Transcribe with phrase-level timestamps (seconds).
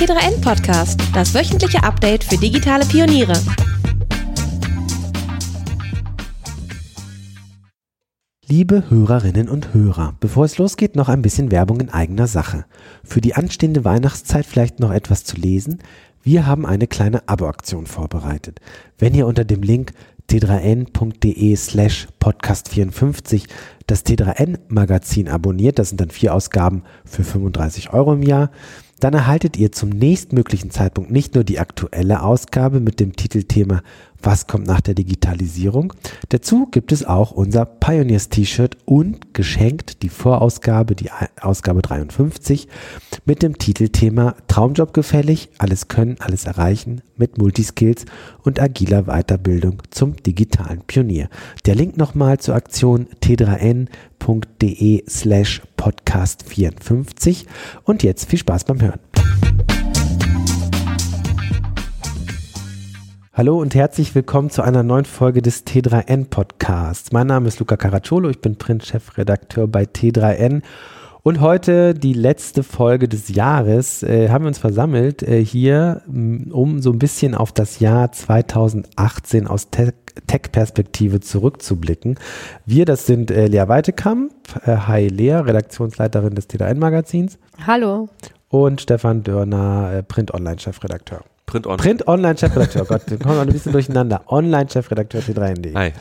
[0.00, 3.34] T3N Podcast, das wöchentliche Update für digitale Pioniere.
[8.48, 12.64] Liebe Hörerinnen und Hörer, bevor es losgeht, noch ein bisschen Werbung in eigener Sache.
[13.04, 15.80] Für die anstehende Weihnachtszeit vielleicht noch etwas zu lesen.
[16.22, 18.58] Wir haben eine kleine Abo-Aktion vorbereitet.
[18.96, 19.92] Wenn ihr unter dem Link
[20.30, 23.44] t3n.de slash podcast54
[23.86, 28.50] das T3N Magazin abonniert, das sind dann vier Ausgaben für 35 Euro im Jahr,
[29.00, 33.82] dann erhaltet ihr zum nächstmöglichen Zeitpunkt nicht nur die aktuelle Ausgabe mit dem Titelthema
[34.22, 35.94] Was kommt nach der Digitalisierung?
[36.28, 41.10] Dazu gibt es auch unser Pioneers T-Shirt und geschenkt die Vorausgabe, die
[41.40, 42.68] Ausgabe 53
[43.24, 48.04] mit dem Titelthema Traumjob gefällig, alles können, alles erreichen mit Multiskills
[48.42, 51.28] und agiler Weiterbildung zum digitalen Pionier.
[51.64, 57.46] Der Link nochmal zur Aktion t3n.de slash podcast 54
[57.84, 59.00] und jetzt viel Spaß beim Hören.
[63.40, 67.10] Hallo und herzlich willkommen zu einer neuen Folge des T3N Podcasts.
[67.10, 70.60] Mein Name ist Luca Caracciolo, ich bin Print-Chefredakteur bei T3N
[71.22, 76.82] und heute die letzte Folge des Jahres äh, haben wir uns versammelt äh, hier, um
[76.82, 82.18] so ein bisschen auf das Jahr 2018 aus Tech-Perspektive zurückzublicken.
[82.66, 84.34] Wir, das sind äh, Lea Weitekamp,
[84.66, 87.38] äh, hi Lea, Redaktionsleiterin des T3N-Magazins.
[87.66, 88.10] Hallo.
[88.50, 91.24] Und Stefan Dörner, äh, Print-Online-Chefredakteur.
[91.50, 91.82] Print Online.
[91.82, 92.84] Print Online Chefredakteur.
[92.84, 94.22] Gott, wir kommen ein bisschen durcheinander.
[94.28, 95.74] Online Chefredakteur T3ND.
[95.74, 95.92] Hi.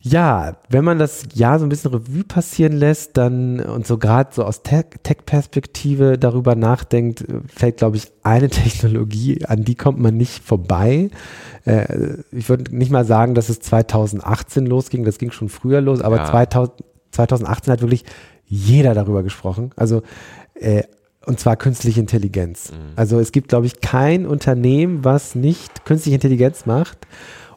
[0.00, 4.30] Ja, wenn man das Jahr so ein bisschen Revue passieren lässt, dann und so gerade
[4.32, 10.16] so aus Tech-Perspektive Tech darüber nachdenkt, fällt, glaube ich, eine Technologie, an die kommt man
[10.16, 11.10] nicht vorbei.
[11.64, 16.00] Äh, ich würde nicht mal sagen, dass es 2018 losging, das ging schon früher los,
[16.00, 16.24] aber ja.
[16.26, 18.04] 2000, 2018 hat wirklich
[18.46, 19.72] jeder darüber gesprochen.
[19.76, 20.02] Also
[20.54, 20.84] äh,
[21.28, 22.72] und zwar künstliche Intelligenz.
[22.72, 22.92] Mhm.
[22.96, 27.06] Also es gibt, glaube ich, kein Unternehmen, was nicht künstliche Intelligenz macht.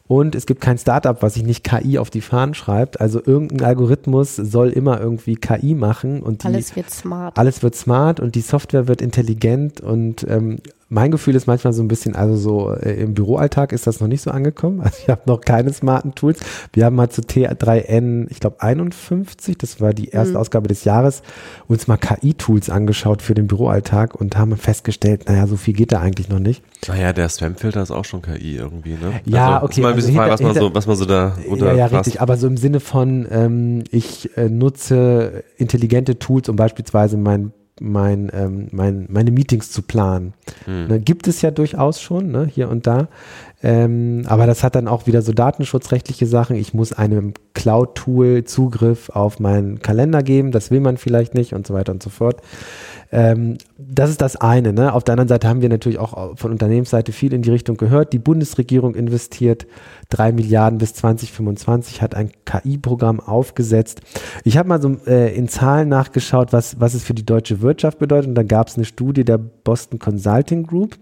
[0.08, 3.00] Und es gibt kein Startup, was sich nicht KI auf die Fahnen schreibt.
[3.00, 6.22] Also irgendein Algorithmus soll immer irgendwie KI machen.
[6.22, 7.38] Und die, alles wird smart.
[7.38, 10.58] Alles wird smart und die Software wird intelligent und ähm,
[10.92, 14.10] mein Gefühl ist manchmal so ein bisschen, also so äh, im Büroalltag ist das noch
[14.10, 14.82] nicht so angekommen.
[14.92, 16.40] Also ich habe noch keine smarten Tools.
[16.74, 20.38] Wir haben mal zu T3N, ich glaube 51, das war die erste mhm.
[20.38, 21.22] Ausgabe des Jahres,
[21.68, 26.02] uns mal KI-Tools angeschaut für den Büroalltag und haben festgestellt, naja, so viel geht da
[26.02, 26.62] eigentlich noch nicht.
[26.88, 29.22] Naja, der Spam-Filter ist auch schon KI irgendwie, ne?
[29.24, 29.74] Ja, also, okay.
[29.76, 31.74] Ist mal ein bisschen also hinter, was, man so, was man so da runter Ja,
[31.74, 32.20] ja, richtig.
[32.20, 38.30] Aber so im Sinne von, ähm, ich äh, nutze intelligente Tools, um beispielsweise mein mein,
[38.34, 40.34] ähm, mein, meine Meetings zu planen.
[40.68, 40.88] Mhm.
[40.88, 43.08] Ne, gibt es ja durchaus schon, ne, hier und da.
[43.64, 46.56] Ähm, aber das hat dann auch wieder so datenschutzrechtliche Sachen.
[46.56, 50.52] Ich muss einem Cloud-Tool Zugriff auf meinen Kalender geben.
[50.52, 52.42] Das will man vielleicht nicht und so weiter und so fort.
[53.12, 54.74] Ähm, das ist das eine.
[54.74, 54.94] Ne?
[54.94, 58.14] Auf der anderen Seite haben wir natürlich auch von Unternehmensseite viel in die Richtung gehört.
[58.14, 59.68] Die Bundesregierung investiert
[60.10, 64.02] drei Milliarden bis 2025, hat ein KI-Programm aufgesetzt.
[64.44, 68.00] Ich habe mal so äh, in Zahlen nachgeschaut, was, was es für die deutsche Wirtschaft
[68.00, 68.30] bedeutet.
[68.30, 70.98] Und da gab es eine Studie der Boston Consulting Group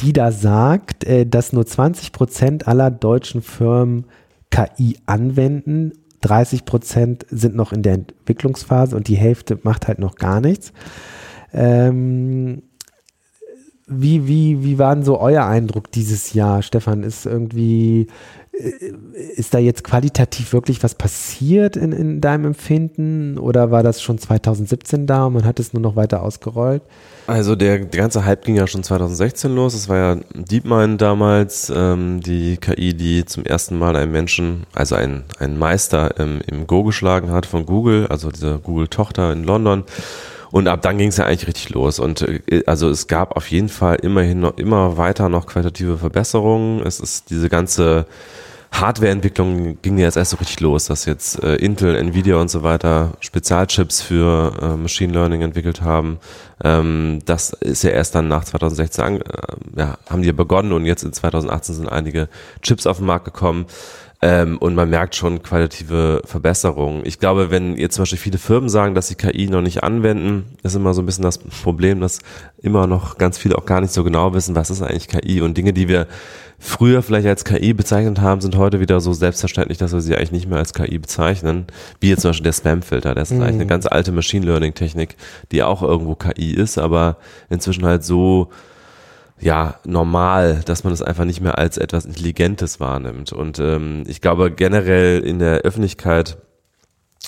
[0.00, 4.06] die da sagt, äh, dass nur 20 Prozent aller deutschen Firmen
[4.50, 5.92] KI anwenden
[6.22, 10.72] 30 Prozent sind noch in der Entwicklungsphase und die Hälfte macht halt noch gar nichts.
[11.52, 12.62] Ähm,
[13.86, 17.04] wie, wie, wie war denn so euer Eindruck dieses Jahr, Stefan?
[17.04, 18.08] Ist irgendwie,
[19.36, 24.18] ist da jetzt qualitativ wirklich was passiert in, in deinem Empfinden oder war das schon
[24.18, 26.82] 2017 da und man hat es nur noch weiter ausgerollt?
[27.26, 29.74] Also der, der ganze Hype ging ja schon 2016 los.
[29.74, 34.94] Es war ja DeepMind damals, ähm, die KI, die zum ersten Mal einen Menschen, also
[34.94, 39.84] einen, einen Meister ähm, im Go geschlagen hat von Google, also diese Google-Tochter in London.
[40.56, 41.98] Und ab dann ging es ja eigentlich richtig los.
[41.98, 46.80] Und äh, also es gab auf jeden Fall immerhin noch immer weiter noch qualitative Verbesserungen.
[46.80, 48.06] Es ist diese ganze
[48.72, 52.62] Hardwareentwicklung ging ja jetzt erst so richtig los, dass jetzt äh, Intel, Nvidia und so
[52.62, 56.20] weiter Spezialchips für äh, Machine Learning entwickelt haben.
[56.64, 59.20] Ähm, das ist ja erst dann nach 2016 an, äh,
[59.76, 62.30] ja, haben die ja begonnen und jetzt in 2018 sind einige
[62.62, 63.66] Chips auf den Markt gekommen.
[64.22, 67.02] Ähm, und man merkt schon qualitative Verbesserungen.
[67.04, 70.56] Ich glaube, wenn jetzt zum Beispiel viele Firmen sagen, dass sie KI noch nicht anwenden,
[70.62, 72.20] ist immer so ein bisschen das Problem, dass
[72.62, 75.56] immer noch ganz viele auch gar nicht so genau wissen, was ist eigentlich KI und
[75.58, 76.06] Dinge, die wir
[76.58, 80.32] früher vielleicht als KI bezeichnet haben, sind heute wieder so selbstverständlich, dass wir sie eigentlich
[80.32, 81.66] nicht mehr als KI bezeichnen.
[82.00, 83.14] Wie jetzt zum Beispiel der Spam-Filter.
[83.14, 83.42] Das ist mhm.
[83.42, 85.16] eigentlich eine ganz alte Machine Learning-Technik,
[85.52, 87.18] die auch irgendwo KI ist, aber
[87.50, 88.48] inzwischen halt so
[89.38, 93.32] ja, normal, dass man es das einfach nicht mehr als etwas Intelligentes wahrnimmt.
[93.32, 96.38] Und ähm, ich glaube, generell in der Öffentlichkeit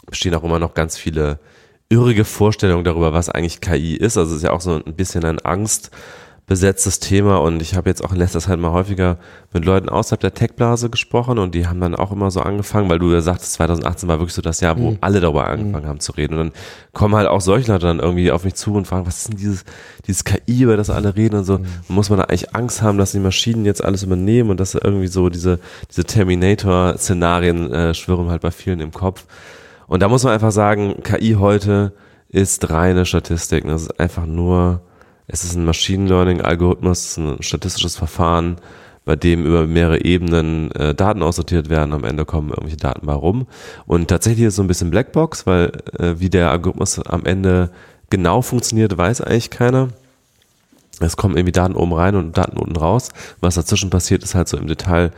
[0.07, 1.39] bestehen auch immer noch ganz viele
[1.91, 4.17] irrige Vorstellung darüber, was eigentlich KI ist.
[4.17, 5.91] Also es ist ja auch so ein bisschen ein Angst
[6.49, 9.19] besetztes Thema und ich habe jetzt auch in letzter Zeit mal häufiger
[9.53, 12.99] mit Leuten außerhalb der Tech-Blase gesprochen und die haben dann auch immer so angefangen, weil
[12.99, 14.99] du ja sagtest, 2018 war wirklich so das Jahr, wo mhm.
[15.03, 15.89] alle darüber angefangen mhm.
[15.89, 16.53] haben zu reden und dann
[16.95, 19.37] kommen halt auch solche Leute dann irgendwie auf mich zu und fragen, was ist denn
[19.37, 19.65] dieses,
[20.07, 21.67] dieses KI, über das alle reden und so, mhm.
[21.89, 25.09] muss man da eigentlich Angst haben, dass die Maschinen jetzt alles übernehmen und dass irgendwie
[25.09, 25.61] so diese,
[25.91, 29.27] diese Terminator-Szenarien äh, schwirren halt bei vielen im Kopf
[29.87, 31.93] und da muss man einfach sagen, KI heute
[32.31, 34.81] ist reine Statistik, das ist einfach nur
[35.29, 38.57] es ist ein Machine Learning Algorithmus, ein statistisches Verfahren,
[39.05, 41.93] bei dem über mehrere Ebenen äh, Daten aussortiert werden.
[41.93, 43.47] Am Ende kommen irgendwelche Daten bei rum.
[43.87, 47.71] Und tatsächlich ist es so ein bisschen Blackbox, weil äh, wie der Algorithmus am Ende
[48.11, 49.89] genau funktioniert, weiß eigentlich keiner.
[51.01, 53.11] Es kommen irgendwie Daten oben rein und Daten unten raus.
[53.41, 55.13] Was dazwischen passiert, ist halt so im Detail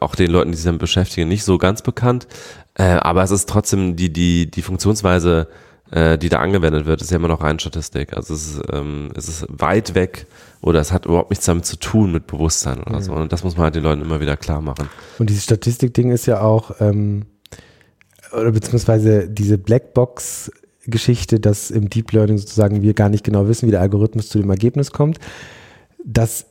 [0.00, 2.26] auch den Leuten, die sich damit beschäftigen, nicht so ganz bekannt.
[2.74, 5.48] Äh, aber es ist trotzdem die, die, die Funktionsweise
[5.90, 8.16] äh, die da angewendet wird, ist ja immer noch rein Statistik.
[8.16, 10.26] Also es ist, ähm, es ist weit weg
[10.60, 13.02] oder es hat überhaupt nichts damit zu tun mit Bewusstsein oder mhm.
[13.02, 13.12] so.
[13.12, 14.88] Und das muss man halt den Leuten immer wieder klar machen.
[15.18, 17.26] Und dieses Statistik-Ding ist ja auch, ähm,
[18.32, 20.52] oder beziehungsweise diese Blackbox
[20.86, 24.38] Geschichte, dass im Deep Learning sozusagen wir gar nicht genau wissen, wie der Algorithmus zu
[24.38, 25.18] dem Ergebnis kommt.
[26.04, 26.46] Das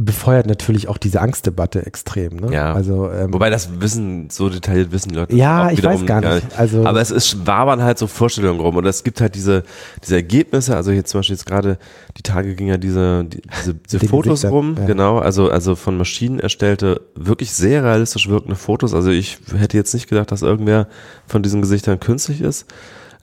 [0.00, 2.36] befeuert natürlich auch diese Angstdebatte extrem.
[2.36, 2.52] Ne?
[2.52, 2.72] Ja.
[2.72, 5.34] Also, ähm, Wobei das Wissen, so detailliert wissen die Leute.
[5.34, 6.56] Ja, ich weiß gar nicht.
[6.56, 9.64] Also, aber es ist, wabern halt so Vorstellungen rum und es gibt halt diese,
[10.04, 11.78] diese Ergebnisse, also jetzt zum Beispiel jetzt gerade,
[12.16, 14.86] die Tage ging ja diese, die, diese, diese Fotos Gesichter, rum, ja.
[14.86, 18.94] genau, also, also von Maschinen erstellte, wirklich sehr realistisch wirkende Fotos.
[18.94, 20.86] Also ich hätte jetzt nicht gedacht, dass irgendwer
[21.26, 22.66] von diesen Gesichtern künstlich ist.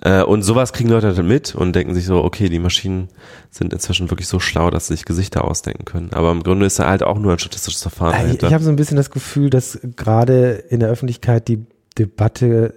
[0.01, 3.09] Äh, und sowas kriegen Leute halt mit und denken sich so, okay, die Maschinen
[3.50, 6.09] sind inzwischen wirklich so schlau, dass sie sich Gesichter ausdenken können.
[6.12, 8.31] Aber im Grunde ist da halt auch nur ein statistisches Verfahren.
[8.31, 11.65] Ich, ich habe so ein bisschen das Gefühl, dass gerade in der Öffentlichkeit die
[11.97, 12.74] Debatte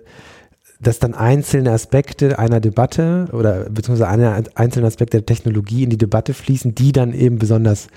[0.81, 5.99] dass dann einzelne Aspekte einer Debatte oder beziehungsweise eine, einzelne Aspekte der Technologie in die
[5.99, 7.89] Debatte fließen, die dann eben besonders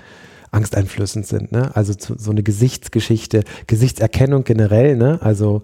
[0.50, 1.52] angsteinflößend sind.
[1.52, 1.74] Ne?
[1.74, 5.18] Also so eine Gesichtsgeschichte, Gesichtserkennung generell, ne?
[5.22, 5.62] also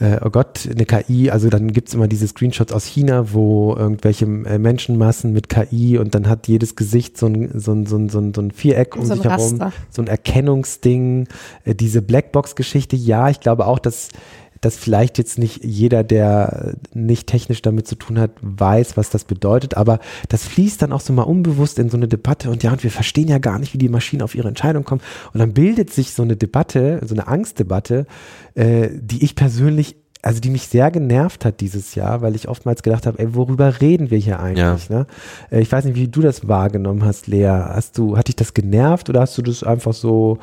[0.00, 4.26] äh, oh Gott, eine KI, also dann gibt's immer diese Screenshots aus China, wo irgendwelche
[4.26, 8.08] äh, Menschenmassen mit KI und dann hat jedes Gesicht so ein, so ein, so ein,
[8.08, 11.26] so ein, so ein Viereck um so sich herum, so ein Erkennungsding,
[11.64, 14.10] äh, diese Blackbox-Geschichte, ja, ich glaube auch, dass
[14.60, 19.24] dass vielleicht jetzt nicht jeder, der nicht technisch damit zu tun hat, weiß, was das
[19.24, 22.72] bedeutet, aber das fließt dann auch so mal unbewusst in so eine Debatte und ja,
[22.72, 25.00] und wir verstehen ja gar nicht, wie die Maschinen auf ihre Entscheidung kommen.
[25.32, 28.06] Und dann bildet sich so eine Debatte, so eine Angstdebatte,
[28.54, 32.82] äh, die ich persönlich also die mich sehr genervt hat dieses Jahr, weil ich oftmals
[32.82, 34.88] gedacht habe, ey, worüber reden wir hier eigentlich?
[34.88, 34.98] Ja.
[34.98, 35.06] Ne?
[35.50, 37.46] Äh, ich weiß nicht, wie du das wahrgenommen hast, Lea.
[37.46, 40.38] Hast du, hat dich das genervt oder hast du das einfach so,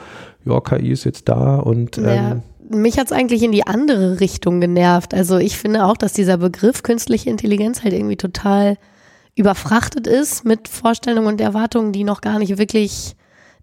[0.46, 4.20] ja, KI ist jetzt da und ähm, ja mich hat es eigentlich in die andere
[4.20, 5.14] Richtung genervt.
[5.14, 8.78] Also ich finde auch, dass dieser Begriff künstliche Intelligenz halt irgendwie total
[9.36, 13.16] überfrachtet ist mit Vorstellungen und Erwartungen, die noch gar nicht wirklich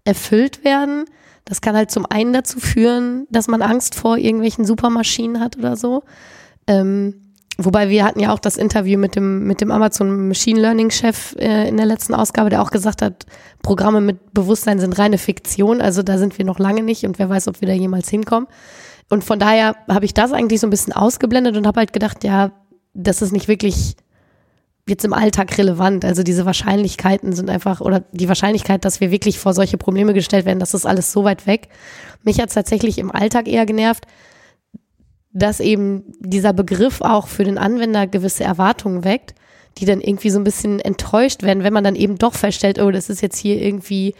[0.05, 1.05] erfüllt werden.
[1.45, 5.75] Das kann halt zum einen dazu führen, dass man Angst vor irgendwelchen Supermaschinen hat oder
[5.75, 6.03] so.
[6.67, 10.91] Ähm, wobei wir hatten ja auch das Interview mit dem, mit dem Amazon Machine Learning
[10.91, 13.25] Chef äh, in der letzten Ausgabe, der auch gesagt hat,
[13.61, 15.81] Programme mit Bewusstsein sind reine Fiktion.
[15.81, 18.47] Also da sind wir noch lange nicht und wer weiß, ob wir da jemals hinkommen.
[19.09, 22.23] Und von daher habe ich das eigentlich so ein bisschen ausgeblendet und habe halt gedacht,
[22.23, 22.51] ja,
[22.93, 23.95] das ist nicht wirklich
[24.87, 26.03] jetzt im Alltag relevant.
[26.03, 30.45] Also diese Wahrscheinlichkeiten sind einfach, oder die Wahrscheinlichkeit, dass wir wirklich vor solche Probleme gestellt
[30.45, 31.69] werden, das ist alles so weit weg.
[32.23, 34.05] Mich hat es tatsächlich im Alltag eher genervt,
[35.31, 39.33] dass eben dieser Begriff auch für den Anwender gewisse Erwartungen weckt,
[39.79, 42.91] die dann irgendwie so ein bisschen enttäuscht werden, wenn man dann eben doch feststellt, oh,
[42.91, 44.13] das ist jetzt hier irgendwie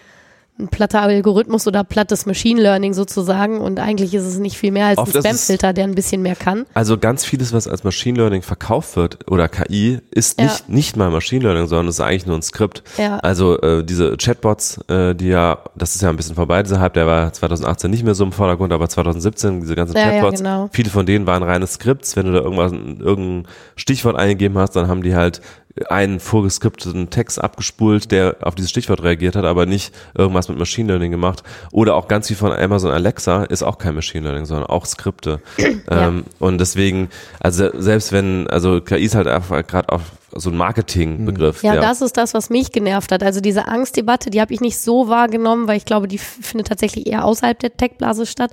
[0.60, 4.86] ein platter Algorithmus oder plattes Machine Learning sozusagen und eigentlich ist es nicht viel mehr
[4.86, 6.68] als Oft ein Spamfilter, der ein bisschen mehr kann.
[6.76, 10.46] Also ganz vieles, was als Machine Learning verkauft wird oder KI, ist ja.
[10.46, 12.84] nicht, nicht mal Machine Learning, sondern es ist eigentlich nur ein Skript.
[13.00, 13.18] Ja.
[13.18, 16.94] Also äh, diese Chatbots, äh, die ja, das ist ja ein bisschen vorbei, dieser Hype,
[16.94, 20.70] der war 2018 nicht mehr so im Vordergrund, aber 2017, diese ganzen ja, Chatbots, genau.
[20.72, 24.88] viele von denen waren reine Skripts, wenn du da irgendwas, irgendein Stichwort eingegeben hast, dann
[24.88, 25.42] haben die halt
[25.90, 30.88] einen vorgeskripteten Text abgespult, der auf dieses Stichwort reagiert hat, aber nicht irgendwas mit Machine
[30.88, 31.44] Learning gemacht.
[31.72, 35.42] Oder auch ganz viel von Amazon Alexa ist auch kein Machine Learning, sondern auch Skripte.
[35.90, 36.08] Ja.
[36.08, 40.02] Ähm, und deswegen, also selbst wenn, also KI ist halt einfach gerade auf
[40.32, 41.64] so ein Marketingbegriff.
[41.64, 43.24] Ja, das ist das, was mich genervt hat.
[43.24, 47.08] Also diese Angstdebatte, die habe ich nicht so wahrgenommen, weil ich glaube, die findet tatsächlich
[47.08, 48.52] eher außerhalb der Tech-Blase statt.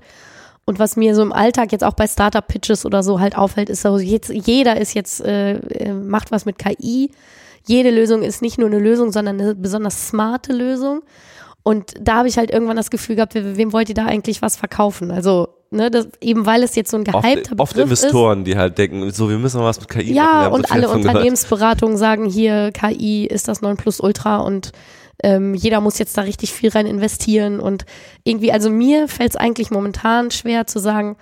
[0.64, 3.82] Und was mir so im Alltag jetzt auch bei Startup-Pitches oder so halt auffällt, ist
[3.82, 7.10] so, jetzt, jeder ist jetzt, äh, äh macht was mit KI.
[7.66, 11.02] Jede Lösung ist nicht nur eine Lösung, sondern eine besonders smarte Lösung.
[11.62, 14.56] Und da habe ich halt irgendwann das Gefühl gehabt, wem wollt ihr da eigentlich was
[14.56, 15.10] verkaufen?
[15.10, 18.78] Also ne, das, eben weil es jetzt so ein gehypter oft, oft Investoren, die halt
[18.78, 20.16] denken, so wir müssen noch was mit KI ist.
[20.16, 20.44] Ja, machen.
[20.44, 20.88] Haben und so alle.
[20.88, 24.72] Unternehmensberatungen sagen hier, KI ist das 9 Plus Ultra und
[25.22, 27.84] ähm, jeder muss jetzt da richtig viel rein investieren und
[28.24, 31.16] irgendwie, also mir fällt es eigentlich momentan schwer zu sagen,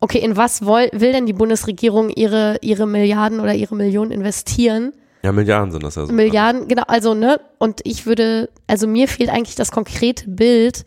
[0.00, 4.92] okay, in was woll, will denn die Bundesregierung ihre, ihre Milliarden oder ihre Millionen investieren?
[5.22, 6.12] Ja, Milliarden sind das ja so.
[6.12, 10.84] Milliarden, genau, also, ne, und ich würde, also mir fehlt eigentlich das konkrete Bild,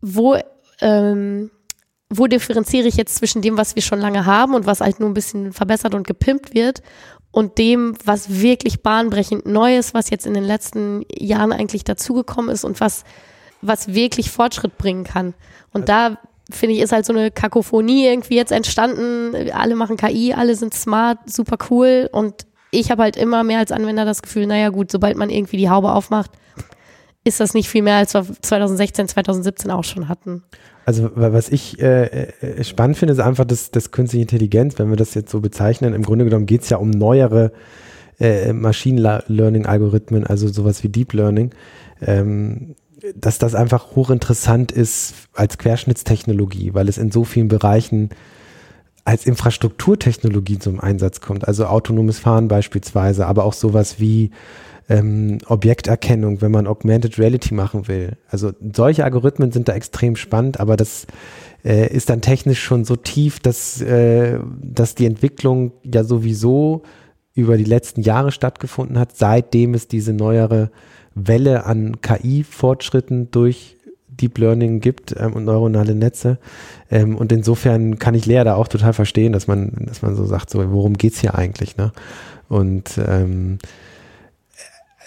[0.00, 0.38] wo,
[0.80, 1.50] ähm,
[2.08, 5.10] wo differenziere ich jetzt zwischen dem, was wir schon lange haben und was halt nur
[5.10, 6.80] ein bisschen verbessert und gepimpt wird
[7.36, 12.64] und dem, was wirklich bahnbrechend Neues, was jetzt in den letzten Jahren eigentlich dazugekommen ist
[12.64, 13.04] und was,
[13.60, 15.34] was wirklich Fortschritt bringen kann.
[15.74, 16.16] Und da
[16.50, 19.50] finde ich, ist halt so eine Kakophonie irgendwie jetzt entstanden.
[19.52, 23.70] Alle machen KI, alle sind smart, super cool und ich habe halt immer mehr als
[23.70, 26.30] Anwender das Gefühl, naja gut, sobald man irgendwie die Haube aufmacht,
[27.22, 30.42] ist das nicht viel mehr, als wir 2016, 2017 auch schon hatten.
[30.86, 34.88] Also wa- was ich äh, äh, spannend finde, ist einfach, dass, dass künstliche Intelligenz, wenn
[34.88, 37.50] wir das jetzt so bezeichnen, im Grunde genommen geht es ja um neuere
[38.20, 41.50] äh, Machine La- Learning Algorithmen, also sowas wie Deep Learning,
[42.00, 42.76] ähm,
[43.16, 48.10] dass das einfach hochinteressant ist als Querschnittstechnologie, weil es in so vielen Bereichen
[49.04, 54.30] als Infrastrukturtechnologie zum Einsatz kommt, also autonomes Fahren beispielsweise, aber auch sowas wie
[54.88, 58.16] ähm, Objekterkennung, wenn man Augmented Reality machen will.
[58.28, 61.06] Also solche Algorithmen sind da extrem spannend, aber das
[61.64, 66.82] äh, ist dann technisch schon so tief, dass, äh, dass die Entwicklung ja sowieso
[67.34, 70.70] über die letzten Jahre stattgefunden hat, seitdem es diese neuere
[71.14, 73.76] Welle an KI-Fortschritten durch
[74.08, 76.38] Deep Learning gibt ähm, und neuronale Netze.
[76.90, 80.24] Ähm, und insofern kann ich Lea da auch total verstehen, dass man, dass man so
[80.24, 81.76] sagt, so, worum geht's hier eigentlich?
[81.76, 81.92] Ne?
[82.48, 83.58] Und ähm,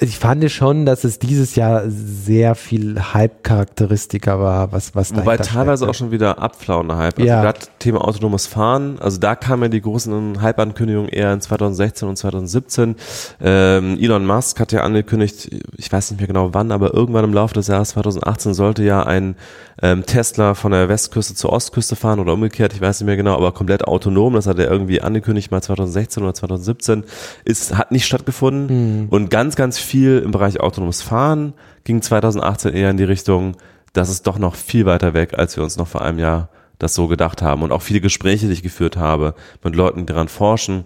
[0.02, 5.84] ich fand schon, dass es dieses Jahr sehr viel Hype-Charakteristika war, was, was Wobei teilweise
[5.84, 5.90] steckte.
[5.90, 7.18] auch schon wieder abflauende Hype.
[7.18, 7.42] Also Ja.
[7.42, 12.16] gerade Thema autonomes Fahren, also da kamen ja die großen Hype-Ankündigungen eher in 2016 und
[12.16, 12.96] 2017.
[13.42, 17.34] Ähm, Elon Musk hat ja angekündigt, ich weiß nicht mehr genau wann, aber irgendwann im
[17.34, 19.36] Laufe des Jahres 2018 sollte ja ein
[19.82, 23.36] ähm, Tesla von der Westküste zur Ostküste fahren oder umgekehrt, ich weiß nicht mehr genau,
[23.36, 24.34] aber komplett autonom.
[24.34, 27.04] Das hat er irgendwie angekündigt mal 2016 oder 2017.
[27.46, 31.54] Ist, hat nicht stattgefunden und ganz, ganz viel im Bereich autonomes Fahren
[31.84, 33.58] ging 2018 eher in die Richtung,
[33.94, 36.94] das ist doch noch viel weiter weg, als wir uns noch vor einem Jahr das
[36.94, 37.64] so gedacht haben.
[37.64, 40.86] Und auch viele Gespräche, die ich geführt habe mit Leuten, die daran forschen,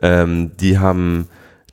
[0.00, 1.28] ähm, die haben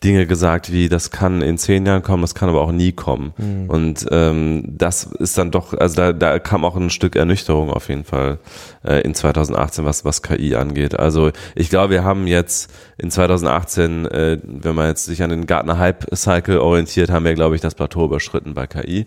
[0.05, 3.33] Dinge gesagt wie, das kann in zehn Jahren kommen, das kann aber auch nie kommen.
[3.67, 7.89] Und ähm, das ist dann doch, also da, da kam auch ein Stück Ernüchterung auf
[7.89, 8.38] jeden Fall
[8.85, 11.00] äh, in 2018, was, was KI angeht.
[11.00, 15.47] Also ich glaube, wir haben jetzt in 2018, äh, wenn man jetzt sich an den
[15.47, 19.05] Gartner Hype Cycle orientiert, haben wir, glaube ich, das Plateau überschritten bei KI.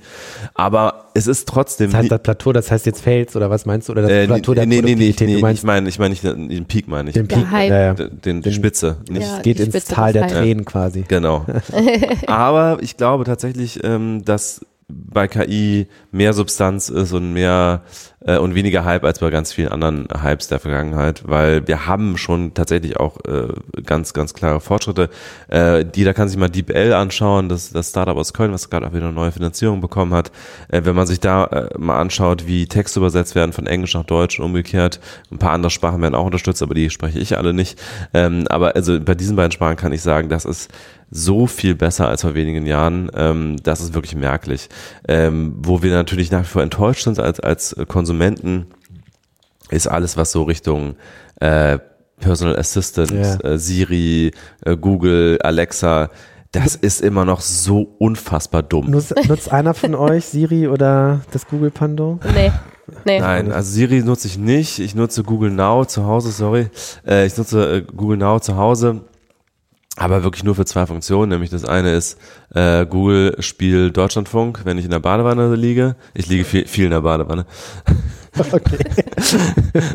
[0.54, 1.90] Aber es ist trotzdem.
[1.90, 3.92] Das heißt das Plateau, das heißt jetzt Fails oder was meinst du?
[3.92, 6.10] Oder das äh, Plateau der nee, nee, nee, nee, du meinst ich meine, ich meine
[6.10, 7.14] nicht den Peak, meine ich.
[7.14, 7.70] den Peak, Hype.
[7.70, 7.94] ja, ja.
[7.94, 8.98] Den, den, Spitze.
[9.08, 9.36] Nicht, Ja.
[9.38, 10.28] Es geht ins Spitze Tal der.
[10.28, 10.87] Tränen quasi.
[11.08, 11.44] Genau.
[12.26, 17.82] Aber ich glaube tatsächlich, ähm, dass bei KI mehr Substanz ist und mehr
[18.20, 22.16] äh, und weniger Hype als bei ganz vielen anderen Hypes der Vergangenheit, weil wir haben
[22.16, 23.48] schon tatsächlich auch äh,
[23.84, 25.10] ganz, ganz klare Fortschritte.
[25.52, 28.92] Äh, jeder kann sich mal DeepL anschauen, das, das Startup aus Köln, was gerade auch
[28.94, 30.32] wieder eine neue Finanzierung bekommen hat.
[30.68, 34.04] Äh, wenn man sich da äh, mal anschaut, wie Texte übersetzt werden von Englisch nach
[34.04, 37.52] Deutsch und umgekehrt, ein paar andere Sprachen werden auch unterstützt, aber die spreche ich alle
[37.52, 37.78] nicht.
[38.14, 40.70] Ähm, aber also bei diesen beiden Sprachen kann ich sagen, das ist
[41.10, 43.10] so viel besser als vor wenigen Jahren.
[43.14, 44.68] Ähm, das ist wirklich merklich.
[45.06, 48.66] Ähm, wo wir natürlich nach wie vor enttäuscht sind als, als Konsumenten,
[49.70, 50.96] ist alles, was so Richtung
[51.40, 51.78] äh,
[52.20, 53.36] Personal Assistant, Ja.
[53.40, 54.32] äh, Siri,
[54.64, 56.10] äh, Google, Alexa,
[56.52, 58.90] das ist immer noch so unfassbar dumm.
[58.90, 62.18] Nutzt, nutzt einer von euch Siri oder das Google Pando?
[62.34, 62.50] Nee.
[63.04, 63.20] Nee.
[63.20, 64.78] Nein, also Siri nutze ich nicht.
[64.78, 66.68] Ich nutze Google Now zu Hause, sorry.
[67.06, 69.02] Äh, ich nutze äh, Google Now zu Hause,
[69.98, 71.30] aber wirklich nur für zwei Funktionen.
[71.30, 72.18] Nämlich das eine ist
[72.54, 75.96] äh, Google Spiel Deutschlandfunk, wenn ich in der Badewanne liege.
[76.14, 77.46] Ich liege viel, viel in der Badewanne.
[78.36, 78.78] Okay.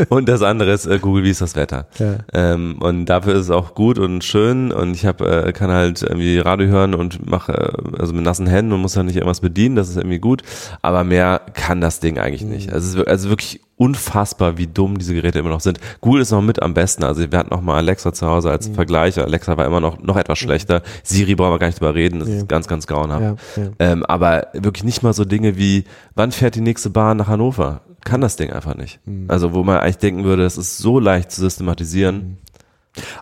[0.10, 1.88] Und das andere ist äh, Google, wie ist das Wetter?
[2.00, 2.16] Ja.
[2.34, 6.02] Ähm, und dafür ist es auch gut und schön und ich hab, äh, kann halt
[6.04, 9.40] irgendwie Radio hören und mache äh, also mit nassen Händen und muss dann nicht irgendwas
[9.42, 10.42] bedienen, das ist irgendwie gut,
[10.82, 12.72] aber mehr kann das Ding eigentlich nicht.
[12.72, 15.80] Also, es ist, also wirklich unfassbar, wie dumm diese Geräte immer noch sind.
[16.00, 18.68] Google ist noch mit am besten, also wir hatten noch mal Alexa zu Hause als
[18.68, 22.20] Vergleich, Alexa war immer noch, noch etwas schlechter, Siri brauchen wir gar nicht drüber reden,
[22.20, 22.36] das Ja.
[22.36, 23.24] ist ganz, ganz grauenhaft.
[23.58, 23.70] Ja, ja.
[23.80, 25.86] Ähm, aber wirklich nicht mal so Dinge wie,
[26.16, 27.82] wann fährt die nächste Bahn nach Hannover?
[28.04, 29.00] Kann das Ding einfach nicht.
[29.06, 29.26] Mhm.
[29.28, 32.38] Also wo man eigentlich denken würde, das ist so leicht zu systematisieren.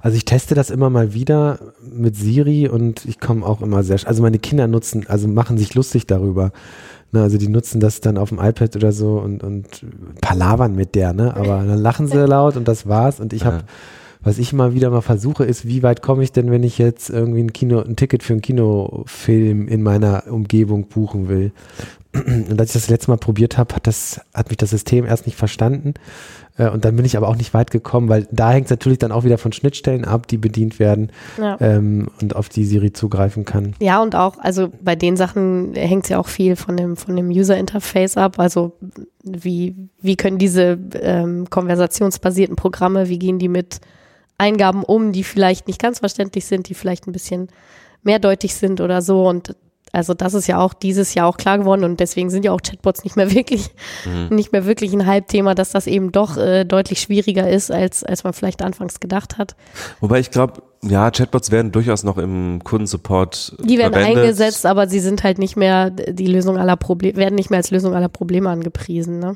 [0.02, 4.00] Also ich teste das immer mal wieder mit Siri und ich komme auch immer sehr,
[4.06, 6.52] also meine Kinder nutzen, also machen sich lustig darüber.
[7.14, 9.68] Ne, also die nutzen das dann auf dem iPad oder so und, und
[10.22, 11.36] palavern mit der, ne?
[11.36, 13.20] Aber dann lachen sie laut und das war's.
[13.20, 13.64] Und ich habe, Ja.
[14.24, 17.10] was ich mal wieder mal versuche, ist, wie weit komme ich denn, wenn ich jetzt
[17.10, 21.52] irgendwie ein Kino, ein Ticket für einen Kinofilm in meiner Umgebung buchen will?
[22.14, 25.26] Und als ich das letzte Mal probiert habe, hat das, hat mich das System erst
[25.28, 25.94] nicht verstanden.
[26.58, 29.00] Äh, Und dann bin ich aber auch nicht weit gekommen, weil da hängt es natürlich
[29.00, 31.58] dann auch wieder von Schnittstellen ab, die bedient werden Ja.
[31.62, 33.76] ähm, und auf die Siri zugreifen kann.
[33.80, 37.16] Ja, und auch, also bei den Sachen hängt es ja auch viel von dem, von
[37.16, 38.40] dem User-Interface ab.
[38.40, 38.74] Also
[39.24, 43.80] wie, wie können diese ähm, konversationsbasierten Programme, wie gehen die mit
[44.38, 47.48] Eingaben um, die vielleicht nicht ganz verständlich sind, die vielleicht ein bisschen
[48.04, 49.28] mehrdeutig sind oder so.
[49.30, 49.56] Und
[49.92, 52.62] also das ist ja auch dieses Jahr auch klar geworden und deswegen sind ja auch
[52.62, 53.70] Chatbots nicht mehr wirklich,
[54.30, 58.24] nicht mehr wirklich ein Halbthema, dass das eben doch äh, deutlich schwieriger ist, als, als
[58.24, 59.56] man vielleicht anfangs gedacht hat.
[60.00, 64.24] Wobei ich glaube, ja, Chatbots werden durchaus noch im Kundensupport Die werden verwendet.
[64.24, 67.72] eingesetzt, aber sie sind halt nicht mehr die Lösung aller Probleme, werden nicht mehr als
[67.72, 69.20] Lösung aller Probleme angepriesen.
[69.20, 69.36] Ne?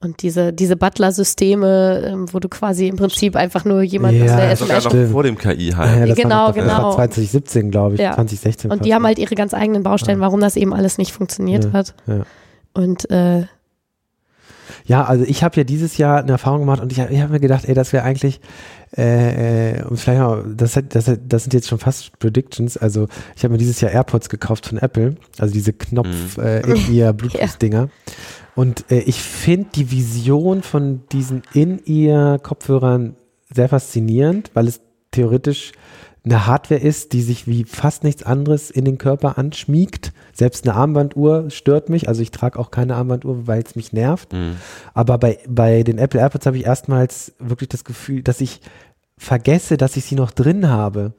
[0.00, 4.36] Und diese, diese Butler-Systeme, ähm, wo du quasi im Prinzip einfach nur jemanden Ja, aus
[4.40, 5.10] der Sogar SMS noch Stimmt.
[5.12, 6.10] vor dem KI Ja, halt.
[6.10, 6.82] das Genau, war, das genau.
[6.82, 8.14] war 2017, glaube ich, Ja.
[8.14, 8.70] 2016.
[8.70, 8.86] und fast.
[8.86, 11.94] die haben halt ihre ganz eigenen Baustellen, warum das eben alles nicht funktioniert Ja, hat.
[12.06, 12.22] ja.
[12.74, 13.46] Und äh,
[14.86, 17.40] Ja, also ich habe ja dieses Jahr eine Erfahrung gemacht und ich, ich habe mir
[17.40, 18.40] gedacht, ey, das wäre eigentlich,
[18.96, 22.76] äh, äh, und vielleicht mal, das, das, das sind jetzt schon fast Predictions.
[22.76, 26.94] Also ich habe mir dieses Jahr AirPods gekauft von Apple, also diese Knopf äh, in
[26.94, 27.88] ihr Bluetooth-Dinger.
[28.58, 33.14] Und äh, ich finde die Vision von diesen in ihr Kopfhörern
[33.54, 34.80] sehr faszinierend, weil es
[35.12, 35.70] theoretisch
[36.24, 40.12] eine Hardware ist, die sich wie fast nichts anderes in den Körper anschmiegt.
[40.32, 42.08] Selbst eine Armbanduhr stört mich.
[42.08, 44.32] Also ich trage auch keine Armbanduhr, weil es mich nervt.
[44.32, 44.56] Mhm.
[44.92, 48.60] Aber bei, bei den Apple AirPods habe ich erstmals wirklich das Gefühl, dass ich
[49.16, 51.12] vergesse, dass ich sie noch drin habe.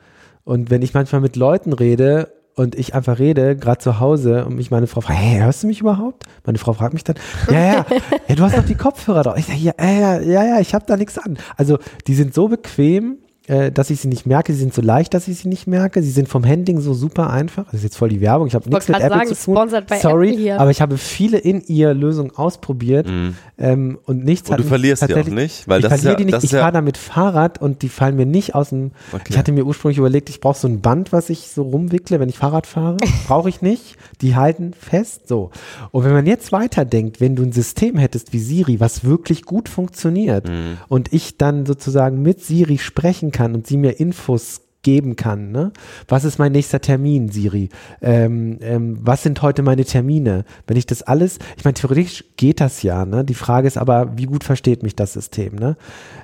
[0.44, 4.56] Und wenn ich manchmal mit Leuten rede und ich einfach rede, gerade zu Hause, und
[4.58, 6.26] mich meine Frau fragt, hey, hörst du mich überhaupt?
[6.46, 7.16] Meine Frau fragt mich dann,
[7.50, 7.86] ja, ja,
[8.28, 9.38] ja du hast doch die Kopfhörer doch.
[9.38, 11.38] Ich sage, ja, ja, ja, ja, ich habe da nichts an.
[11.56, 14.54] Also die sind so bequem, äh, dass ich sie nicht merke.
[14.54, 16.02] Sie sind so leicht, dass ich sie nicht merke.
[16.02, 17.66] Sie sind vom Handling so super einfach.
[17.66, 18.48] Das ist jetzt voll die Werbung.
[18.48, 19.70] Ich habe nichts mit Apple sagen, zu tun.
[20.02, 20.60] Sorry, Apple hier.
[20.62, 23.36] aber ich habe viele in ihr Lösungen ausprobiert Mhm.
[23.58, 26.00] ähm, und nichts Und hat du verlierst die auch tatsächlich- nicht, weil ich das ist
[26.02, 26.36] verliere ja- die nicht.
[26.36, 28.92] das Ich ja- fahre damit Fahrrad und die fallen mir nicht aus dem.
[29.12, 29.24] Okay.
[29.30, 32.30] Ich hatte mir ursprünglich überlegt, ich brauche so ein Band, was ich so rumwickle, wenn
[32.30, 32.98] ich Fahrrad fahre.
[33.28, 33.96] Brauche ich nicht.
[34.22, 35.28] Die halten fest.
[35.28, 35.50] So.
[35.92, 39.70] Und wenn man jetzt weiterdenkt, wenn du ein System hättest wie Siri, was wirklich gut
[39.70, 40.78] funktioniert Mhm.
[40.88, 45.52] und ich dann sozusagen mit Siri sprechen kann und sie mir Infos geben kann.
[45.52, 45.72] Ne?
[46.08, 47.70] Was ist mein nächster Termin, Siri?
[48.02, 50.46] Ähm, ähm, was sind heute meine Termine?
[50.68, 53.06] Wenn ich das alles, ich meine, theoretisch geht das ja.
[53.06, 53.26] Ne?
[53.26, 55.56] Die Frage ist aber, wie gut versteht mich das System?
[55.56, 55.76] Ne?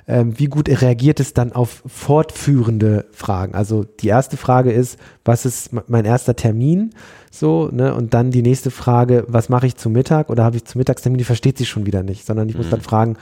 [0.08, 3.54] Ähm, wie gut reagiert es dann auf fortführende Fragen?
[3.54, 6.94] Also die erste Frage ist, was ist mein erster Termin?
[7.30, 7.94] So, ne?
[7.94, 11.18] Und dann die nächste Frage, was mache ich zu Mittag oder habe ich zu Mittagstermin?
[11.18, 13.18] Die versteht sie schon wieder nicht, sondern ich muss dann fragen,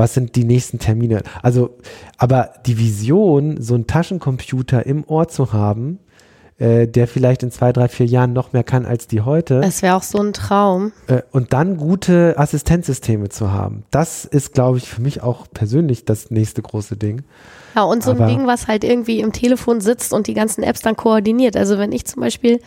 [0.00, 1.22] was sind die nächsten Termine?
[1.42, 1.76] Also,
[2.18, 5.98] aber die Vision, so einen Taschencomputer im Ohr zu haben,
[6.58, 9.82] äh, der vielleicht in zwei, drei, vier Jahren noch mehr kann als die heute, es
[9.82, 10.92] wäre auch so ein Traum.
[11.06, 16.04] äh, und dann gute Assistenzsysteme zu haben, das ist, glaube ich, für mich auch persönlich
[16.04, 17.22] das nächste große Ding.
[17.76, 20.62] Ja, und so ein Aber- Ding, was halt irgendwie im Telefon sitzt und die ganzen
[20.62, 21.56] Apps dann koordiniert.
[21.56, 22.58] Also wenn ich zum Beispiel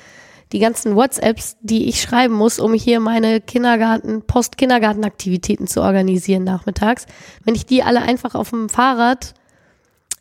[0.54, 7.08] die ganzen WhatsApps, die ich schreiben muss, um hier meine Kindergarten, Post-Kindergartenaktivitäten zu organisieren nachmittags,
[7.44, 9.34] wenn ich die alle einfach auf dem Fahrrad